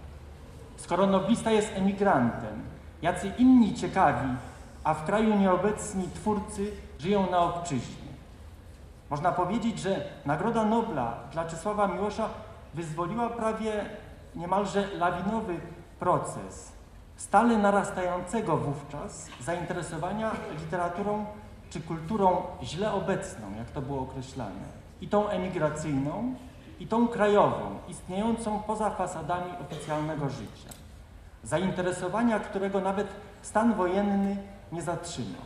Skoro 0.76 1.06
noblista 1.06 1.50
jest 1.50 1.72
emigrantem, 1.74 2.62
jacy 3.02 3.32
inni 3.38 3.74
ciekawi, 3.74 4.28
a 4.84 4.94
w 4.94 5.04
kraju 5.04 5.38
nieobecni 5.38 6.08
twórcy 6.14 6.72
żyją 6.98 7.30
na 7.30 7.38
obczyźnie. 7.38 8.10
Można 9.10 9.32
powiedzieć, 9.32 9.78
że 9.78 10.04
Nagroda 10.26 10.64
Nobla 10.64 11.14
dla 11.32 11.44
Czesława 11.44 11.88
Miłosza 11.88 12.28
wyzwoliła 12.74 13.28
prawie 13.28 13.84
niemalże 14.34 14.88
lawinowy 14.94 15.60
proces 15.98 16.72
stale 17.16 17.58
narastającego 17.58 18.56
wówczas 18.56 19.28
zainteresowania 19.40 20.30
literaturą 20.58 21.24
czy 21.70 21.80
kulturą 21.80 22.42
źle 22.62 22.92
obecną, 22.92 23.46
jak 23.58 23.70
to 23.70 23.82
było 23.82 24.00
określane, 24.00 24.80
i 25.00 25.08
tą 25.08 25.28
emigracyjną, 25.28 26.34
i 26.80 26.86
tą 26.86 27.08
krajową, 27.08 27.78
istniejącą 27.88 28.62
poza 28.62 28.90
fasadami 28.90 29.52
oficjalnego 29.60 30.28
życia. 30.28 30.70
Zainteresowania, 31.44 32.40
którego 32.40 32.80
nawet 32.80 33.08
stan 33.42 33.74
wojenny 33.74 34.36
nie 34.72 34.82
zatrzymał. 34.82 35.42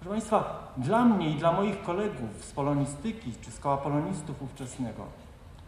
Proszę 0.00 0.10
Państwa, 0.10 0.72
dla 0.76 1.04
mnie 1.04 1.30
i 1.30 1.34
dla 1.34 1.52
moich 1.52 1.82
kolegów 1.82 2.44
z 2.44 2.52
polonistyki 2.52 3.32
czy 3.40 3.50
z 3.50 3.58
koła 3.58 3.76
polonistów 3.76 4.42
ówczesnego 4.42 5.02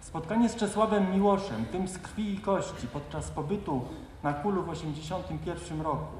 spotkanie 0.08 0.48
z 0.48 0.56
Czesławem 0.56 1.12
Miłoszem, 1.12 1.64
tym 1.64 1.88
z 1.88 1.98
krwi 1.98 2.34
i 2.34 2.38
kości 2.38 2.86
podczas 2.92 3.30
pobytu 3.30 3.82
na 4.22 4.32
Kulu 4.32 4.62
w 4.62 4.70
1981 4.70 5.80
roku 5.80 6.16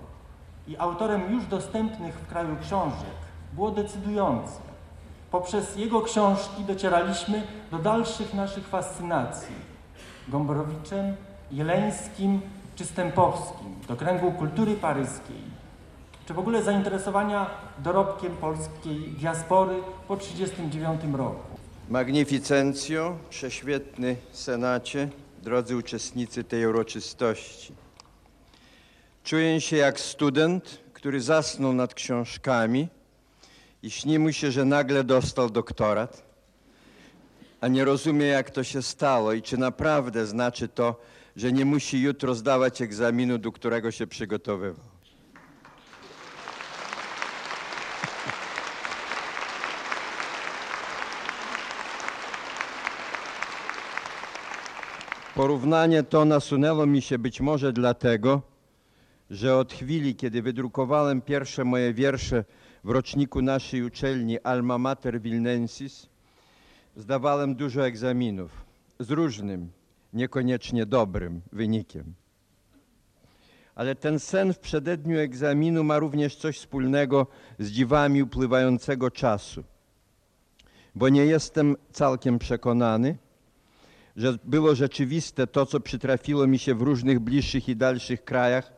i 0.66 0.76
autorem 0.76 1.32
już 1.32 1.46
dostępnych 1.46 2.14
w 2.14 2.26
kraju 2.26 2.56
książek 2.62 3.18
było 3.52 3.70
decydujące. 3.70 4.60
Poprzez 5.30 5.76
jego 5.76 6.02
książki 6.02 6.64
docieraliśmy 6.64 7.42
do 7.70 7.78
dalszych 7.78 8.34
naszych 8.34 8.68
fascynacji 8.68 9.54
Gombrowiciem, 10.28 11.16
Jeleńskim 11.50 12.40
czy 12.76 12.84
Stępowskim, 12.84 13.74
do 13.88 13.96
kręgu 13.96 14.32
kultury 14.32 14.74
paryskiej, 14.74 15.42
czy 16.26 16.34
w 16.34 16.38
ogóle 16.38 16.62
zainteresowania 16.62 17.50
dorobkiem 17.78 18.36
polskiej 18.36 18.98
diaspory 19.18 19.74
po 20.08 20.16
1939 20.16 21.16
roku. 21.18 21.58
Magnificencjo, 21.88 23.16
prześwietny 23.30 24.16
Senacie, 24.32 25.08
drodzy 25.42 25.76
uczestnicy 25.76 26.44
tej 26.44 26.66
uroczystości. 26.66 27.72
Czuję 29.24 29.60
się 29.60 29.76
jak 29.76 30.00
student, 30.00 30.80
który 30.92 31.20
zasnął 31.20 31.72
nad 31.72 31.94
książkami 31.94 32.88
i 33.82 33.90
śni 33.90 34.18
mu 34.18 34.32
się, 34.32 34.50
że 34.50 34.64
nagle 34.64 35.04
dostał 35.04 35.50
doktorat, 35.50 36.22
a 37.60 37.68
nie 37.68 37.84
rozumie, 37.84 38.26
jak 38.26 38.50
to 38.50 38.64
się 38.64 38.82
stało 38.82 39.32
i 39.32 39.42
czy 39.42 39.56
naprawdę 39.58 40.26
znaczy 40.26 40.68
to, 40.68 41.00
że 41.36 41.52
nie 41.52 41.64
musi 41.64 42.02
jutro 42.02 42.34
zdawać 42.34 42.82
egzaminu, 42.82 43.38
do 43.38 43.52
którego 43.52 43.90
się 43.90 44.06
przygotowywał. 44.06 44.84
Porównanie 55.34 56.02
to 56.02 56.24
nasunęło 56.24 56.86
mi 56.86 57.02
się 57.02 57.18
być 57.18 57.40
może 57.40 57.72
dlatego, 57.72 58.42
że 59.30 59.56
od 59.56 59.72
chwili, 59.72 60.16
kiedy 60.16 60.42
wydrukowałem 60.42 61.22
pierwsze 61.22 61.64
moje 61.64 61.94
wiersze 61.94 62.44
w 62.84 62.90
roczniku 62.90 63.42
naszej 63.42 63.82
uczelni 63.82 64.40
Alma 64.40 64.78
Mater 64.78 65.20
Wilnensis, 65.20 66.08
zdawałem 66.96 67.54
dużo 67.54 67.86
egzaminów 67.86 68.50
z 69.00 69.10
różnym, 69.10 69.70
niekoniecznie 70.12 70.86
dobrym 70.86 71.40
wynikiem. 71.52 72.14
Ale 73.74 73.94
ten 73.94 74.18
sen 74.18 74.52
w 74.52 74.58
przededniu 74.58 75.18
egzaminu 75.18 75.84
ma 75.84 75.98
również 75.98 76.36
coś 76.36 76.58
wspólnego 76.58 77.26
z 77.58 77.70
dziwami 77.70 78.22
upływającego 78.22 79.10
czasu, 79.10 79.64
bo 80.94 81.08
nie 81.08 81.26
jestem 81.26 81.76
całkiem 81.92 82.38
przekonany, 82.38 83.18
że 84.16 84.38
było 84.44 84.74
rzeczywiste 84.74 85.46
to, 85.46 85.66
co 85.66 85.80
przytrafiło 85.80 86.46
mi 86.46 86.58
się 86.58 86.74
w 86.74 86.82
różnych 86.82 87.20
bliższych 87.20 87.68
i 87.68 87.76
dalszych 87.76 88.24
krajach 88.24 88.72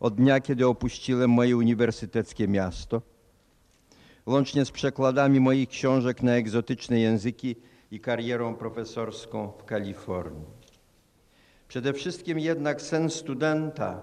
od 0.00 0.14
dnia, 0.14 0.40
kiedy 0.40 0.66
opuściłem 0.66 1.30
moje 1.30 1.56
uniwersyteckie 1.56 2.48
miasto, 2.48 3.02
łącznie 4.30 4.64
z 4.64 4.70
przekładami 4.70 5.40
moich 5.40 5.68
książek 5.68 6.22
na 6.22 6.32
egzotyczne 6.32 7.00
języki 7.00 7.56
i 7.90 8.00
karierą 8.00 8.54
profesorską 8.54 9.52
w 9.58 9.64
Kalifornii. 9.64 10.46
Przede 11.68 11.92
wszystkim 11.92 12.38
jednak 12.38 12.82
sen 12.82 13.10
studenta 13.10 14.00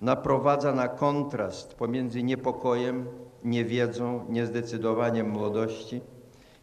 naprowadza 0.00 0.72
na 0.72 0.88
kontrast 0.88 1.74
pomiędzy 1.74 2.22
niepokojem, 2.22 3.06
niewiedzą, 3.44 4.26
niezdecydowaniem 4.28 5.30
młodości 5.30 6.00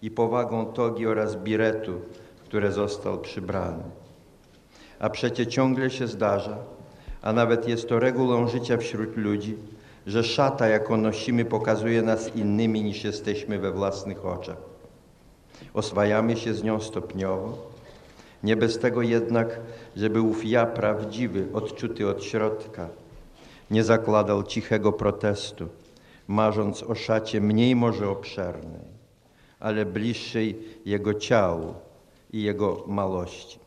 i 0.01 0.11
powagą 0.11 0.65
togi 0.65 1.07
oraz 1.07 1.35
biretu, 1.35 2.01
które 2.43 2.71
został 2.71 3.21
przybrany. 3.21 3.83
A 4.99 5.09
przecie 5.09 5.47
ciągle 5.47 5.89
się 5.89 6.07
zdarza, 6.07 6.57
a 7.21 7.33
nawet 7.33 7.67
jest 7.67 7.89
to 7.89 7.99
regułą 7.99 8.47
życia 8.47 8.77
wśród 8.77 9.17
ludzi, 9.17 9.57
że 10.07 10.23
szata, 10.23 10.67
jaką 10.67 10.97
nosimy, 10.97 11.45
pokazuje 11.45 12.01
nas 12.01 12.35
innymi 12.35 12.83
niż 12.83 13.03
jesteśmy 13.03 13.59
we 13.59 13.71
własnych 13.71 14.25
oczach. 14.25 14.57
Oswajamy 15.73 16.37
się 16.37 16.53
z 16.53 16.63
nią 16.63 16.81
stopniowo, 16.81 17.57
nie 18.43 18.55
bez 18.55 18.79
tego 18.79 19.01
jednak, 19.01 19.59
żeby 19.95 20.21
ów 20.21 20.45
ja 20.45 20.65
prawdziwy, 20.65 21.47
odczuty 21.53 22.09
od 22.09 22.23
środka, 22.23 22.89
nie 23.71 23.83
zakładał 23.83 24.43
cichego 24.43 24.91
protestu, 24.91 25.67
marząc 26.27 26.83
o 26.83 26.95
szacie 26.95 27.41
mniej 27.41 27.75
może 27.75 28.09
obszernej, 28.09 28.95
ale 29.59 29.85
bliższej 29.85 30.59
jego 30.85 31.13
ciału 31.13 31.73
i 32.33 32.43
jego 32.43 32.83
malości. 32.87 33.59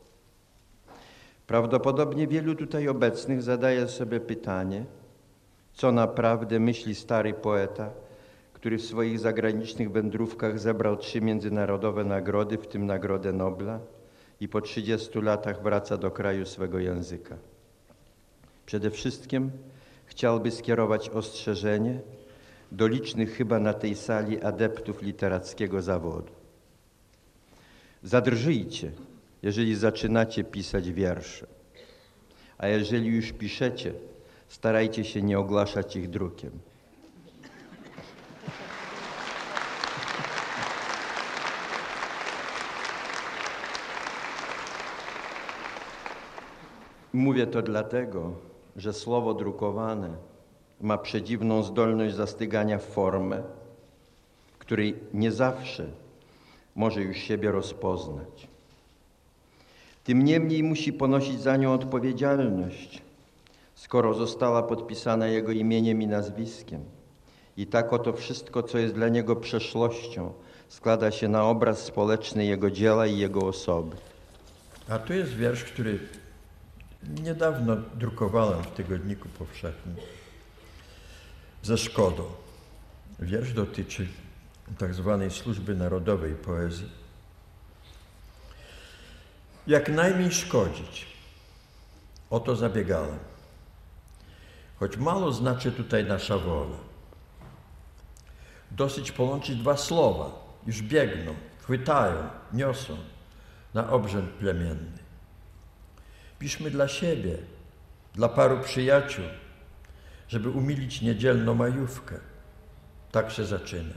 Prawdopodobnie 1.46 2.26
wielu 2.26 2.54
tutaj 2.54 2.88
obecnych 2.88 3.42
zadaje 3.42 3.88
sobie 3.88 4.20
pytanie, 4.20 4.84
co 5.78 5.92
naprawdę 5.92 6.60
myśli 6.60 6.94
stary 6.94 7.34
poeta, 7.34 7.90
który 8.52 8.78
w 8.78 8.82
swoich 8.82 9.18
zagranicznych 9.18 9.92
wędrówkach 9.92 10.58
zebrał 10.58 10.96
trzy 10.96 11.20
międzynarodowe 11.20 12.04
nagrody, 12.04 12.58
w 12.58 12.66
tym 12.66 12.86
Nagrodę 12.86 13.32
Nobla 13.32 13.80
i 14.40 14.48
po 14.48 14.60
30 14.60 15.20
latach 15.20 15.62
wraca 15.62 15.96
do 15.96 16.10
kraju 16.10 16.46
swego 16.46 16.78
języka. 16.78 17.36
Przede 18.66 18.90
wszystkim 18.90 19.50
chciałby 20.06 20.50
skierować 20.50 21.10
ostrzeżenie 21.10 22.00
do 22.72 22.86
licznych 22.86 23.36
chyba 23.36 23.58
na 23.58 23.74
tej 23.74 23.94
sali 23.94 24.42
adeptów 24.42 25.02
literackiego 25.02 25.82
zawodu. 25.82 26.32
Zadrżyjcie, 28.02 28.90
jeżeli 29.42 29.74
zaczynacie 29.74 30.44
pisać 30.44 30.90
wiersze, 30.90 31.46
a 32.58 32.68
jeżeli 32.68 33.06
już 33.06 33.32
piszecie, 33.32 33.92
starajcie 34.48 35.04
się 35.04 35.22
nie 35.22 35.38
ogłaszać 35.38 35.96
ich 35.96 36.10
drukiem. 36.10 36.50
Mówię 47.12 47.46
to 47.46 47.62
dlatego, 47.62 48.32
że 48.76 48.92
słowo 48.92 49.34
drukowane 49.34 50.10
ma 50.80 50.98
przedziwną 50.98 51.62
zdolność 51.62 52.14
zastygania 52.14 52.78
w 52.78 52.84
formę, 52.84 53.42
której 54.58 54.94
nie 55.14 55.32
zawsze 55.32 55.86
może 56.76 57.02
już 57.02 57.16
siebie 57.16 57.52
rozpoznać. 57.52 58.48
Tym 60.04 60.24
niemniej 60.24 60.62
musi 60.62 60.92
ponosić 60.92 61.40
za 61.40 61.56
nią 61.56 61.72
odpowiedzialność, 61.72 63.02
skoro 63.78 64.14
została 64.14 64.62
podpisana 64.62 65.26
jego 65.26 65.52
imieniem 65.52 66.02
i 66.02 66.06
nazwiskiem. 66.06 66.84
I 67.56 67.66
tak 67.66 67.92
oto 67.92 68.12
wszystko, 68.12 68.62
co 68.62 68.78
jest 68.78 68.94
dla 68.94 69.08
niego 69.08 69.36
przeszłością, 69.36 70.32
składa 70.68 71.10
się 71.10 71.28
na 71.28 71.44
obraz 71.44 71.84
społeczny 71.84 72.44
jego 72.44 72.70
dzieła 72.70 73.06
i 73.06 73.18
jego 73.18 73.40
osoby. 73.40 73.96
A 74.88 74.98
tu 74.98 75.12
jest 75.12 75.32
wiersz, 75.32 75.64
który 75.64 75.98
niedawno 77.22 77.76
drukowałem 77.94 78.62
w 78.62 78.70
Tygodniku 78.70 79.28
Powszechnym 79.28 79.96
ze 81.62 81.78
szkodą. 81.78 82.24
Wiersz 83.20 83.52
dotyczy 83.52 84.08
tak 84.78 84.94
zwanej 84.94 85.30
służby 85.30 85.74
narodowej 85.74 86.34
poezji. 86.34 86.88
Jak 89.66 89.88
najmniej 89.88 90.32
szkodzić. 90.32 91.06
O 92.30 92.40
to 92.40 92.56
zabiegałem. 92.56 93.18
Choć 94.80 94.96
mało 94.96 95.32
znaczy 95.32 95.72
tutaj 95.72 96.04
nasza 96.04 96.38
wola. 96.38 96.76
Dosyć 98.70 99.12
połączyć 99.12 99.56
dwa 99.56 99.76
słowa, 99.76 100.30
już 100.66 100.82
biegną, 100.82 101.34
chwytają, 101.58 102.28
niosą 102.52 102.96
na 103.74 103.90
obrzęd 103.90 104.30
plemienny. 104.30 104.98
Piszmy 106.38 106.70
dla 106.70 106.88
siebie, 106.88 107.38
dla 108.14 108.28
paru 108.28 108.60
przyjaciół, 108.60 109.24
żeby 110.28 110.50
umilić 110.50 111.02
niedzielną 111.02 111.54
majówkę. 111.54 112.18
Tak 113.12 113.30
się 113.30 113.44
zaczyna. 113.44 113.94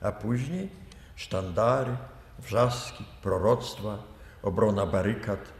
A 0.00 0.12
później 0.12 0.68
sztandary, 1.16 1.96
wrzaski, 2.38 3.04
proroctwa, 3.22 3.98
obrona 4.42 4.86
barykad. 4.86 5.59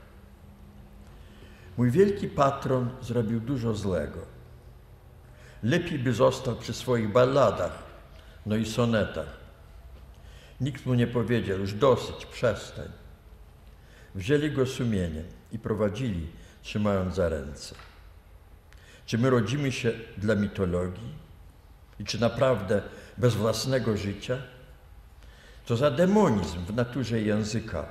Mój 1.77 1.91
wielki 1.91 2.29
patron 2.29 2.91
zrobił 3.03 3.41
dużo 3.41 3.75
złego. 3.75 4.21
Lepiej 5.63 5.99
by 5.99 6.13
został 6.13 6.57
przy 6.57 6.73
swoich 6.73 7.13
balladach, 7.13 7.83
no 8.47 8.57
i 8.57 8.67
sonetach. 8.67 9.41
Nikt 10.61 10.87
mu 10.87 10.95
nie 10.95 11.07
powiedział, 11.07 11.59
już 11.59 11.75
dosyć, 11.75 12.27
przestań. 12.27 12.89
Wzięli 14.15 14.51
go 14.51 14.67
sumieniem 14.67 15.25
i 15.53 15.59
prowadzili, 15.59 16.27
trzymając 16.63 17.15
za 17.15 17.29
ręce. 17.29 17.75
Czy 19.07 19.19
my 19.19 19.31
rodzimy 19.31 19.73
się 19.73 19.93
dla 20.17 20.35
mitologii? 20.35 21.15
I 21.99 22.05
czy 22.05 22.21
naprawdę 22.21 22.83
bez 23.19 23.35
własnego 23.35 23.97
życia? 23.97 24.39
To 25.67 25.77
za 25.77 25.91
demonizm 25.91 26.65
w 26.67 26.75
naturze 26.75 27.21
języka, 27.21 27.87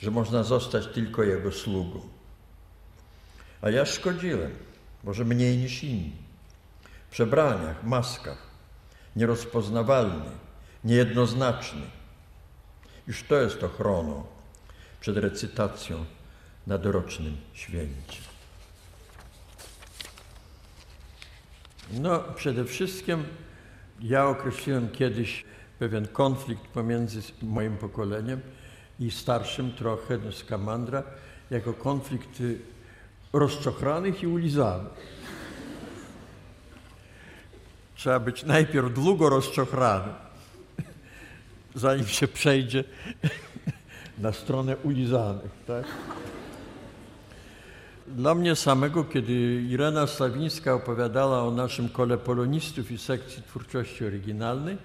że 0.00 0.10
można 0.10 0.42
zostać 0.42 0.86
tylko 0.86 1.22
jego 1.22 1.52
sługą. 1.52 2.00
A 3.62 3.70
ja 3.70 3.86
szkodziłem, 3.86 4.50
może 5.04 5.24
mniej 5.24 5.58
niż 5.58 5.84
inni. 5.84 6.12
W 7.08 7.12
przebraniach, 7.12 7.84
maskach, 7.84 8.46
nierozpoznawalny, 9.16 10.30
niejednoznaczny. 10.84 11.82
Już 13.06 13.22
to 13.22 13.40
jest 13.40 13.64
ochroną 13.64 14.24
przed 15.00 15.16
recytacją 15.16 16.04
na 16.66 16.78
dorocznym 16.78 17.36
święcie. 17.52 18.20
No, 21.92 22.18
przede 22.36 22.64
wszystkim 22.64 23.24
ja 24.00 24.26
określiłem 24.26 24.88
kiedyś 24.88 25.44
pewien 25.78 26.08
konflikt 26.08 26.66
pomiędzy 26.66 27.22
moim 27.42 27.76
pokoleniem 27.76 28.40
i 29.00 29.10
starszym 29.10 29.72
trochę 29.72 30.18
no, 30.18 30.32
z 30.32 30.44
Kamandra 30.44 31.02
jako 31.50 31.74
konflikt 31.74 32.40
y, 32.40 32.58
rozczochranych 33.32 34.22
i 34.22 34.26
ulizanych. 34.26 35.20
Trzeba 37.94 38.20
być 38.20 38.44
najpierw 38.44 38.94
długo 38.94 39.28
rozczochranym, 39.28 40.14
zanim 41.74 42.06
się 42.06 42.28
przejdzie 42.28 42.84
na 44.18 44.32
stronę 44.32 44.76
ulizanych. 44.76 45.50
Tak? 45.66 45.84
Dla 48.08 48.34
mnie 48.34 48.56
samego, 48.56 49.04
kiedy 49.04 49.62
Irena 49.68 50.06
Stawińska 50.06 50.74
opowiadała 50.74 51.42
o 51.42 51.50
naszym 51.50 51.88
kole 51.88 52.18
polonistów 52.18 52.90
i 52.90 52.98
sekcji 52.98 53.42
twórczości 53.42 54.04
oryginalnej, 54.04 54.76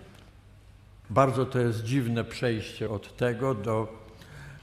bardzo 1.09 1.45
to 1.45 1.59
jest 1.59 1.83
dziwne 1.83 2.23
przejście 2.23 2.89
od 2.89 3.17
tego 3.17 3.55
do, 3.55 4.04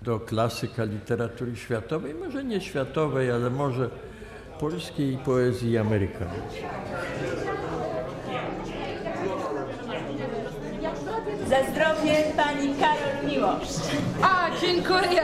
do 0.03 0.21
klasyka 0.21 0.85
literatury 0.85 1.57
światowej, 1.57 2.15
może 2.15 2.45
nie 2.45 2.61
światowej, 2.61 3.31
ale 3.31 3.51
może 3.51 3.91
polskiej 4.61 5.19
poezji 5.19 5.79
amerykańskiej. 5.79 6.65
Za 11.49 11.71
zdrowie 11.71 12.25
pani 12.37 12.75
Karol 12.75 13.31
Miłosz. 13.31 13.69
A, 14.23 14.51
dziękuję. 14.61 15.23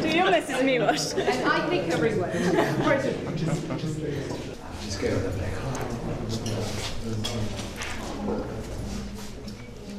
To 0.00 0.06
you, 0.06 0.24
Mrs. 0.24 0.64
Miłosz. 0.64 1.14
And 1.14 1.68
I 1.68 1.70
think 1.70 1.94
everyone. 1.94 2.30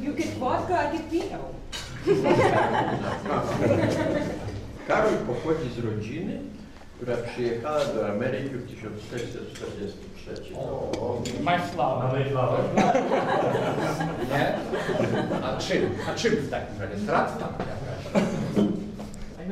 You 0.01 0.13
get 0.13 0.38
vodka, 0.39 0.84
I 0.84 0.97
get 0.97 1.10
vino. 1.10 1.62
Karol 4.87 5.13
pochodzi 5.13 5.69
z 5.75 5.79
rodziny, 5.85 6.39
która 6.95 7.17
przyjechała 7.17 7.85
do 7.85 8.09
Ameryki 8.09 8.49
w 8.49 8.69
1643 8.69 10.31
roku. 10.53 11.23
Mayflower. 11.43 12.13
Mayflower. 12.13 12.59
Nie? 14.29 14.53
A 15.43 15.57
czym? 15.57 15.89
A 16.11 16.15
czym 16.15 16.35
w 16.35 16.49
takim 16.49 16.81
razie? 16.81 16.97
Strat 17.03 17.39
tam 17.39 17.49
jakaś. 17.59 17.81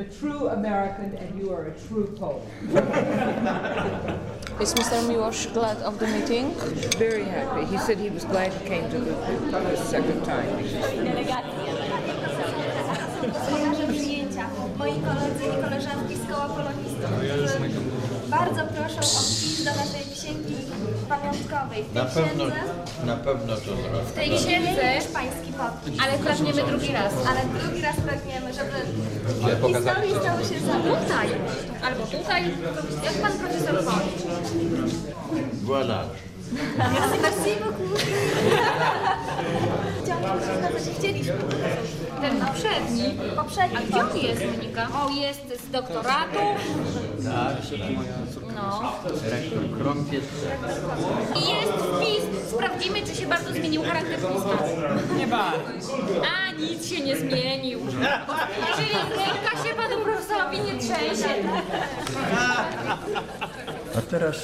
a 0.00 0.04
true 0.04 0.48
American 0.48 1.16
and 1.16 1.38
you 1.38 1.52
are 1.52 1.66
a 1.66 1.70
true 1.72 2.06
Pole. 2.18 2.42
Is 4.60 4.74
Mr. 4.74 5.08
Miłosz 5.08 5.52
glad 5.52 5.82
of 5.82 5.98
the 5.98 6.06
meeting? 6.06 6.54
Very 6.98 7.24
happy. 7.24 7.64
He 7.66 7.78
said 7.78 7.98
he 7.98 8.10
was 8.10 8.24
glad 8.24 8.52
he 8.52 8.68
came 8.68 8.90
to 8.90 8.98
the, 8.98 9.12
the 9.50 9.76
second 9.76 10.24
time. 10.24 10.58
Kojarzę 13.50 13.86
przyjęcia. 13.92 14.44
Moi 14.78 14.92
koledzy 15.08 15.44
i 15.58 15.62
koleżanki 15.64 16.14
z 16.16 16.24
koła 16.32 16.48
polonistów, 16.48 17.10
bardzo 18.28 18.62
proszą 18.74 18.98
o 19.18 19.20
wpis 19.22 19.64
do 19.64 19.70
naszej 19.70 20.04
księgi 20.14 20.54
pamiątkowej. 21.08 21.84
W 21.84 21.86
tej 21.92 21.94
Na 21.94 22.04
pewno, 22.04 22.44
księdze, 22.44 22.60
na 23.04 23.16
pewno 23.16 23.54
to 23.56 23.60
zrobię. 23.62 24.04
w 24.06 24.12
tej 24.12 24.28
księdze 24.30 24.94
już 24.96 25.04
pański 25.04 25.52
podpis. 25.60 26.00
Ale 26.02 26.12
pragniemy 26.18 26.62
drugi 26.70 26.92
raz. 26.92 27.12
Ale 27.28 27.40
drugi 27.60 27.82
raz 27.82 27.96
pragniemy, 27.96 28.48
żeby 28.54 28.76
historii 29.74 30.14
to. 30.14 30.20
stały 30.20 30.42
się 30.44 30.58
za 30.66 30.72
tutaj. 30.72 31.28
Albo 31.84 32.02
tutaj, 32.06 32.42
jak 33.04 33.14
pan 33.22 33.32
profesor 33.32 33.84
woli. 33.84 34.10
Voilà. 35.66 35.98
Merci 36.78 37.52
beaucoup. 37.62 38.00
Chciałam 40.04 40.40
się 40.40 40.46
pokazać, 40.46 40.82
chcieliśmy. 40.98 41.34
Ten 42.20 42.38
poprzedni. 42.80 43.14
Poprzedni 43.36 43.76
A 43.76 43.80
gdzie 43.80 44.00
on 44.00 44.16
jest, 44.16 44.42
Monika? 44.56 44.88
O, 45.04 45.10
jest 45.10 45.62
z 45.66 45.70
doktoratu. 45.70 46.38
Tak, 47.24 47.56
No. 48.56 48.92
rektor 49.30 49.78
Krąpiec. 49.78 50.24
I 51.36 51.40
jest 51.50 51.72
wpis. 51.72 52.50
Sprawdzimy, 52.50 53.02
czy 53.06 53.14
się 53.14 53.26
bardzo 53.26 53.52
zmienił 53.52 53.82
charakter 53.82 54.16
pisma. 54.18 54.58
Nie 55.16 55.26
bardzo. 55.26 55.92
A, 56.48 56.52
nic 56.52 56.86
się 56.86 57.00
nie 57.04 57.16
zmienił. 57.16 57.80
Jeżeli 58.70 58.90
ręka 59.16 59.68
się 59.68 59.74
panu 59.76 60.04
profesorowi 60.04 60.58
nie 60.60 60.78
trzęsie. 60.80 61.28
A 63.98 64.00
teraz 64.10 64.36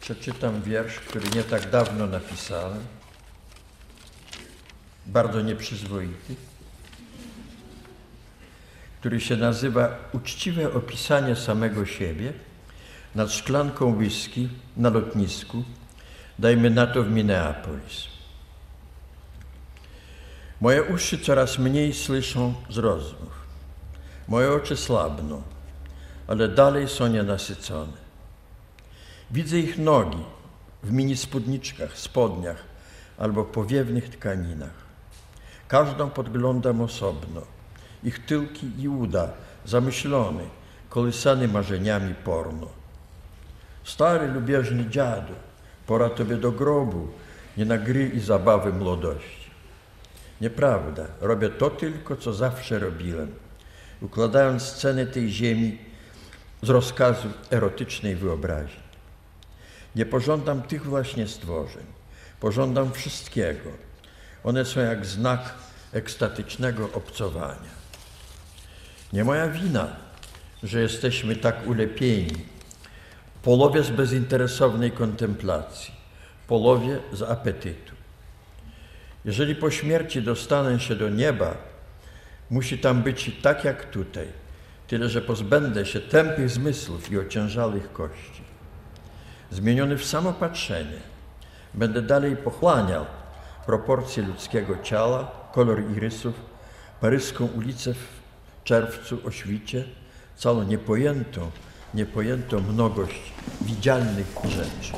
przeczytam 0.00 0.62
wiersz, 0.62 1.00
który 1.00 1.28
nie 1.34 1.44
tak 1.44 1.70
dawno 1.70 2.06
napisałem. 2.06 2.78
Bardzo 5.06 5.40
nieprzyzwoity. 5.40 6.34
Który 9.06 9.20
się 9.20 9.36
nazywa 9.36 9.88
Uczciwe 10.12 10.72
opisanie 10.72 11.36
samego 11.36 11.86
siebie 11.86 12.32
nad 13.14 13.32
szklanką 13.32 13.96
whisky 13.96 14.48
na 14.76 14.90
lotnisku, 14.90 15.64
dajmy 16.38 16.70
na 16.70 16.86
to 16.86 17.02
w 17.02 17.10
Minneapolis. 17.10 18.06
Moje 20.60 20.82
uszy 20.82 21.18
coraz 21.18 21.58
mniej 21.58 21.94
słyszą 21.94 22.54
z 22.70 22.78
rozmów. 22.78 23.32
Moje 24.28 24.52
oczy 24.52 24.76
słabną, 24.76 25.42
ale 26.26 26.48
dalej 26.48 26.88
są 26.88 27.06
nienasycone. 27.06 27.96
Widzę 29.30 29.58
ich 29.58 29.78
nogi 29.78 30.24
w 30.82 30.92
mini 30.92 31.16
spódniczkach, 31.16 31.98
spodniach 31.98 32.64
albo 33.18 33.44
powiewnych 33.44 34.10
tkaninach. 34.10 34.74
Każdą 35.68 36.10
podglądam 36.10 36.80
osobno. 36.80 37.55
Ich 38.06 38.26
tyłki 38.26 38.70
i 38.78 38.88
uda, 38.88 39.28
zamyślony, 39.64 40.42
kolysany 40.88 41.48
marzeniami 41.48 42.14
porno. 42.14 42.66
Stary, 43.84 44.28
lubieżny 44.28 44.90
dziadu, 44.90 45.32
pora 45.86 46.10
tobie 46.10 46.36
do 46.36 46.52
grobu, 46.52 47.08
nie 47.56 47.64
na 47.64 47.78
gry 47.78 48.08
i 48.08 48.20
zabawy 48.20 48.72
młodości. 48.72 49.50
Nieprawda, 50.40 51.06
robię 51.20 51.48
to 51.48 51.70
tylko, 51.70 52.16
co 52.16 52.34
zawsze 52.34 52.78
robiłem, 52.78 53.34
układając 54.00 54.62
sceny 54.62 55.06
tej 55.06 55.30
ziemi 55.30 55.78
z 56.62 56.68
rozkazu 56.68 57.28
erotycznej 57.50 58.16
wyobraźni. 58.16 58.86
Nie 59.96 60.06
pożądam 60.06 60.62
tych 60.62 60.84
właśnie 60.84 61.28
stworzeń. 61.28 61.86
Pożądam 62.40 62.92
wszystkiego. 62.92 63.70
One 64.44 64.64
są 64.64 64.80
jak 64.80 65.06
znak 65.06 65.54
ekstatycznego 65.92 66.88
obcowania. 66.92 67.75
Nie 69.12 69.24
moja 69.24 69.48
wina, 69.48 69.86
że 70.62 70.80
jesteśmy 70.80 71.36
tak 71.36 71.66
ulepieni. 71.66 72.36
Polowie 73.42 73.82
z 73.82 73.90
bezinteresownej 73.90 74.90
kontemplacji, 74.90 75.94
polowie 76.46 76.98
z 77.12 77.22
apetytu. 77.22 77.94
Jeżeli 79.24 79.54
po 79.54 79.70
śmierci 79.70 80.22
dostanę 80.22 80.80
się 80.80 80.94
do 80.94 81.08
nieba, 81.08 81.54
musi 82.50 82.78
tam 82.78 83.02
być 83.02 83.30
tak 83.42 83.64
jak 83.64 83.90
tutaj, 83.90 84.26
tyle 84.88 85.08
że 85.08 85.22
pozbędę 85.22 85.86
się 85.86 86.00
tępych 86.00 86.50
zmysłów 86.50 87.12
i 87.12 87.18
ociężałych 87.18 87.92
kości 87.92 88.46
zmieniony 89.50 89.98
w 89.98 90.04
samo 90.04 90.32
patrzenie. 90.32 90.98
Będę 91.74 92.02
dalej 92.02 92.36
pochłaniał 92.36 93.06
proporcje 93.66 94.22
ludzkiego 94.22 94.78
ciała, 94.82 95.30
kolor 95.52 95.82
irysów, 95.96 96.34
paryską 97.00 97.46
ulicę 97.46 97.94
w 97.94 98.15
czerwcu 98.66 99.18
o 99.26 99.30
świcie, 99.30 99.84
całą 100.36 100.62
niepojętą, 100.62 101.50
niepojętą 101.94 102.60
mnogość 102.60 103.32
widzialnych 103.60 104.36
rzeczy. 104.44 104.92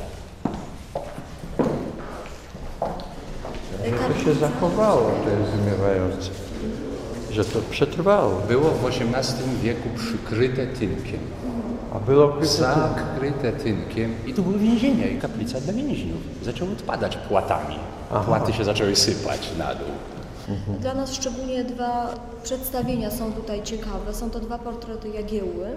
To 4.07 4.23
się 4.23 4.33
zachowało, 4.33 5.11
to 5.23 5.29
jest 5.29 5.51
zmywające, 5.51 6.29
że 7.31 7.45
to 7.45 7.59
przetrwało. 7.61 8.41
Było 8.47 8.69
w 8.71 8.85
XVIII 8.85 9.57
wieku 9.63 9.89
przykryte 9.95 10.67
tynkiem. 10.67 11.19
A 11.93 11.99
było 11.99 12.45
Zakryte 12.45 13.51
tynkiem 13.51 14.15
i 14.27 14.33
tu 14.33 14.43
były 14.43 14.59
więzienia 14.59 15.07
i 15.07 15.19
kaplica 15.19 15.61
dla 15.61 15.73
więźniów. 15.73 16.21
Zaczęły 16.43 16.71
odpadać 16.71 17.17
płatami. 17.17 17.75
Płaty 18.25 18.53
się 18.53 18.63
zaczęły 18.63 18.95
sypać 18.95 19.49
na 19.57 19.75
dół. 19.75 20.18
Dla 20.79 20.93
nas 20.93 21.13
szczególnie 21.13 21.63
dwa 21.63 22.09
przedstawienia 22.43 23.11
są 23.11 23.33
tutaj 23.33 23.63
ciekawe. 23.63 24.13
Są 24.13 24.29
to 24.29 24.39
dwa 24.39 24.57
portrety 24.57 25.09
Jagiełły. 25.09 25.67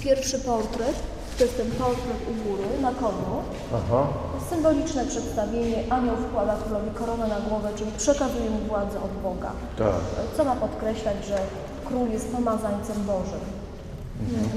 Pierwszy 0.00 0.38
portret 0.38 0.96
to 1.38 1.44
jest 1.44 1.56
ten 1.56 1.70
portret 1.70 2.20
u 2.30 2.48
góry, 2.48 2.64
na 2.82 2.92
koniu. 2.92 3.34
Aha. 3.74 4.06
Symboliczne 4.50 5.06
przedstawienie. 5.06 5.78
Anioł 5.90 6.16
wkłada 6.16 6.56
królowi 6.56 6.90
koronę 6.90 7.28
na 7.28 7.40
głowę, 7.40 7.68
czyli 7.76 7.92
przekazuje 7.92 8.50
mu 8.50 8.58
władzę 8.58 8.96
od 9.06 9.12
Boga. 9.22 9.52
Tak. 9.78 9.94
Co 10.36 10.44
ma 10.44 10.56
podkreślać, 10.56 11.16
że 11.26 11.38
król 11.84 12.08
jest 12.10 12.32
pomazańcem 12.32 12.98
Bożym. 13.06 13.44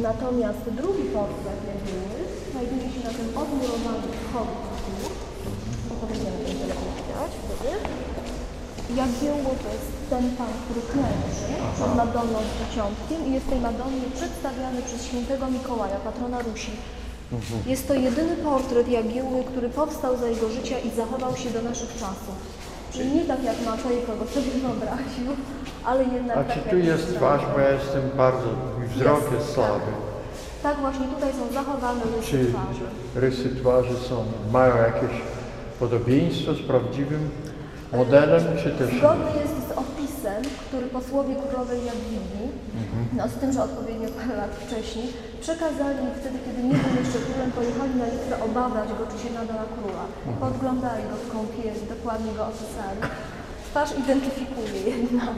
Natomiast 0.02 0.64
drugi 0.80 1.04
portret 1.04 1.60
Jagiełły 1.72 2.20
znajduje 2.52 2.88
się 2.94 3.00
na 3.08 3.14
tym 3.18 3.28
odmurowanym 3.42 4.12
wchodu 4.24 4.56
tu. 4.84 4.92
Opowiedziemy 5.94 6.38
będzie 6.46 6.66
widać 6.66 7.32
wtedy. 7.44 7.72
Jagiełło 8.90 9.52
to 9.64 9.70
jest 9.78 9.92
ten 10.10 10.24
pan, 10.38 10.48
który 10.64 10.82
klęczy 10.92 11.46
przed 11.76 11.96
Madonną 11.96 12.40
z 12.50 12.54
dzieciątkiem 12.60 13.28
i 13.28 13.34
jest 13.34 13.50
tej 13.50 13.60
Madonnie 13.60 14.08
przedstawiany 14.16 14.82
przez 14.82 15.06
świętego 15.06 15.48
Mikołaja, 15.48 15.96
patrona 15.96 16.40
Rusi. 16.42 16.72
Jest 17.66 17.88
to 17.88 17.94
jedyny 17.94 18.36
portret 18.36 18.88
Jagiełły, 18.90 19.44
który 19.44 19.70
powstał 19.70 20.18
za 20.18 20.28
jego 20.28 20.50
życia 20.50 20.80
i 20.80 20.90
zachował 20.96 21.36
się 21.36 21.50
do 21.50 21.62
naszych 21.62 21.94
czasów. 21.94 22.36
Czyli 22.94 23.12
nie 23.12 23.26
tak 23.26 23.44
jak 23.44 23.56
Matej, 23.66 23.98
kogo 24.08 24.26
sobie 24.32 24.52
wyobraził, 24.62 25.28
ale 25.86 26.04
jednak 26.04 26.38
A 26.38 26.44
tak 26.44 26.54
czy 26.54 26.60
jak 26.60 26.70
tu 26.70 26.78
jest 26.78 27.16
twarz, 27.16 27.42
bo 27.54 27.60
ja 27.60 27.70
jestem 27.72 28.02
bardzo, 28.18 28.48
mój 28.80 28.88
wzrok 28.88 29.22
Jest, 29.22 29.34
jest 29.34 29.54
słaby. 29.54 29.92
Tak 30.64 30.78
właśnie 30.80 31.06
tutaj 31.08 31.30
są 31.32 31.54
zachowane 31.54 32.02
rysy 32.18 32.32
Czy 32.32 32.46
twarzy. 32.52 32.86
rysy 33.16 33.56
twarzy 33.62 33.96
są, 34.10 34.24
mają 34.52 34.76
jakieś 34.78 35.16
podobieństwo 35.80 36.54
z 36.54 36.62
prawdziwym 36.62 37.30
modelem, 38.02 38.44
czy 38.62 38.70
też? 38.78 38.90
Zgodny 39.00 39.32
jest 39.44 39.56
z 39.70 39.72
opisem, 39.86 40.42
który 40.68 40.86
posłowie 40.88 41.36
królowej 41.42 41.80
Jadwigi, 41.90 42.46
no 43.18 43.24
z 43.34 43.36
tym, 43.42 43.50
że 43.54 43.64
odpowiednio 43.68 44.10
parę 44.18 44.36
lat 44.42 44.54
wcześniej, 44.64 45.08
przekazali 45.46 46.04
wtedy, 46.20 46.38
kiedy 46.46 46.60
nie 46.70 46.78
był 46.84 46.94
jeszcze 47.02 47.20
królem, 47.26 47.52
pojechali 47.60 47.94
na 48.02 48.06
Litwę 48.14 48.36
obawiać 48.48 48.90
go, 48.98 49.04
czy 49.12 49.18
się 49.24 49.32
nada 49.40 49.54
na 49.62 49.68
króla. 49.74 50.06
Podglądali 50.46 51.04
go 51.12 51.16
w 51.24 51.28
kąpieli, 51.36 51.82
dokładnie 51.96 52.32
go 52.38 52.44
opisali. 52.54 53.02
Twarz 53.70 53.92
identyfikuje 54.02 54.80
jednak. 54.90 55.38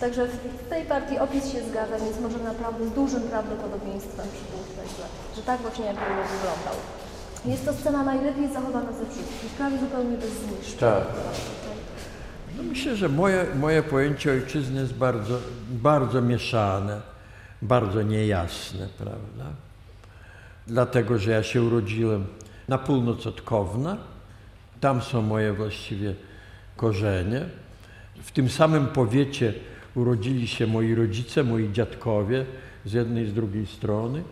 Także 0.00 0.22
w 0.66 0.68
tej 0.72 0.82
partii 0.84 1.18
opis 1.18 1.44
się 1.52 1.60
zgadza, 1.68 1.96
więc 2.04 2.16
może 2.20 2.38
naprawdę 2.38 2.82
z 2.86 2.92
dużym 3.00 3.22
prawdopodobieństwem 3.32 4.26
przypuszczać, 4.34 4.88
że, 4.98 5.06
że 5.36 5.42
tak 5.42 5.58
właśnie 5.60 5.84
jak 5.84 5.96
król 5.96 6.16
wyglądał. 6.34 6.76
Jest 7.46 7.64
to 7.64 7.72
scena 7.72 8.04
najlepiej 8.04 8.52
zachowana 8.52 8.92
ze 8.92 9.06
wszystkich, 9.06 9.50
prawie 9.50 9.78
zupełnie 9.78 10.16
bez 10.16 10.30
zniszczeń. 10.30 10.78
Tak. 10.78 11.04
No 12.56 12.62
myślę, 12.62 12.96
że 12.96 13.08
moje, 13.08 13.46
moje 13.60 13.82
pojęcie 13.82 14.32
ojczyzny 14.32 14.80
jest 14.80 14.94
bardzo, 14.94 15.38
bardzo 15.70 16.22
mieszane, 16.22 17.00
bardzo 17.62 18.02
niejasne, 18.02 18.88
prawda? 18.98 19.44
Dlatego, 20.66 21.18
że 21.18 21.30
ja 21.30 21.42
się 21.42 21.62
urodziłem 21.62 22.26
na 22.68 22.78
północ 22.78 23.26
od 23.26 23.42
Kowna, 23.42 23.96
tam 24.80 25.02
są 25.02 25.22
moje 25.22 25.52
właściwie 25.52 26.14
korzenie. 26.76 27.40
W 28.22 28.32
tym 28.32 28.50
samym 28.50 28.86
powiecie 28.86 29.52
urodzili 29.94 30.48
się 30.48 30.66
moi 30.66 30.94
rodzice, 30.94 31.44
moi 31.44 31.72
dziadkowie 31.72 32.44
z 32.84 32.92
jednej 32.92 33.24
i 33.24 33.30
z 33.30 33.34
drugiej 33.34 33.66
strony. 33.66 34.22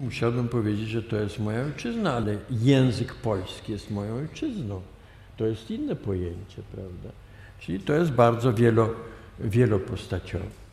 Musiałbym 0.00 0.48
powiedzieć, 0.48 0.88
że 0.88 1.02
to 1.02 1.16
jest 1.16 1.38
moja 1.38 1.62
ojczyzna, 1.62 2.12
ale 2.12 2.36
język 2.50 3.14
polski 3.14 3.72
jest 3.72 3.90
moją 3.90 4.16
ojczyzną. 4.16 4.80
To 5.36 5.46
jest 5.46 5.70
inne 5.70 5.96
pojęcie, 5.96 6.62
prawda? 6.74 7.08
Czyli 7.60 7.80
to 7.80 7.92
jest 7.92 8.10
bardzo 8.10 8.52
wielo, 8.52 8.90
wielopostaciowe. 9.40 10.64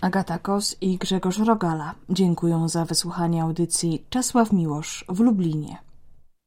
Agata 0.00 0.38
Kos 0.38 0.76
i 0.80 0.98
Grzegorz 0.98 1.38
Rogala 1.38 1.94
dziękują 2.10 2.68
za 2.68 2.84
wysłuchanie 2.84 3.42
audycji 3.42 4.02
Czesław 4.10 4.52
Miłosz 4.52 5.04
w 5.08 5.20
Lublinie. 5.20 5.85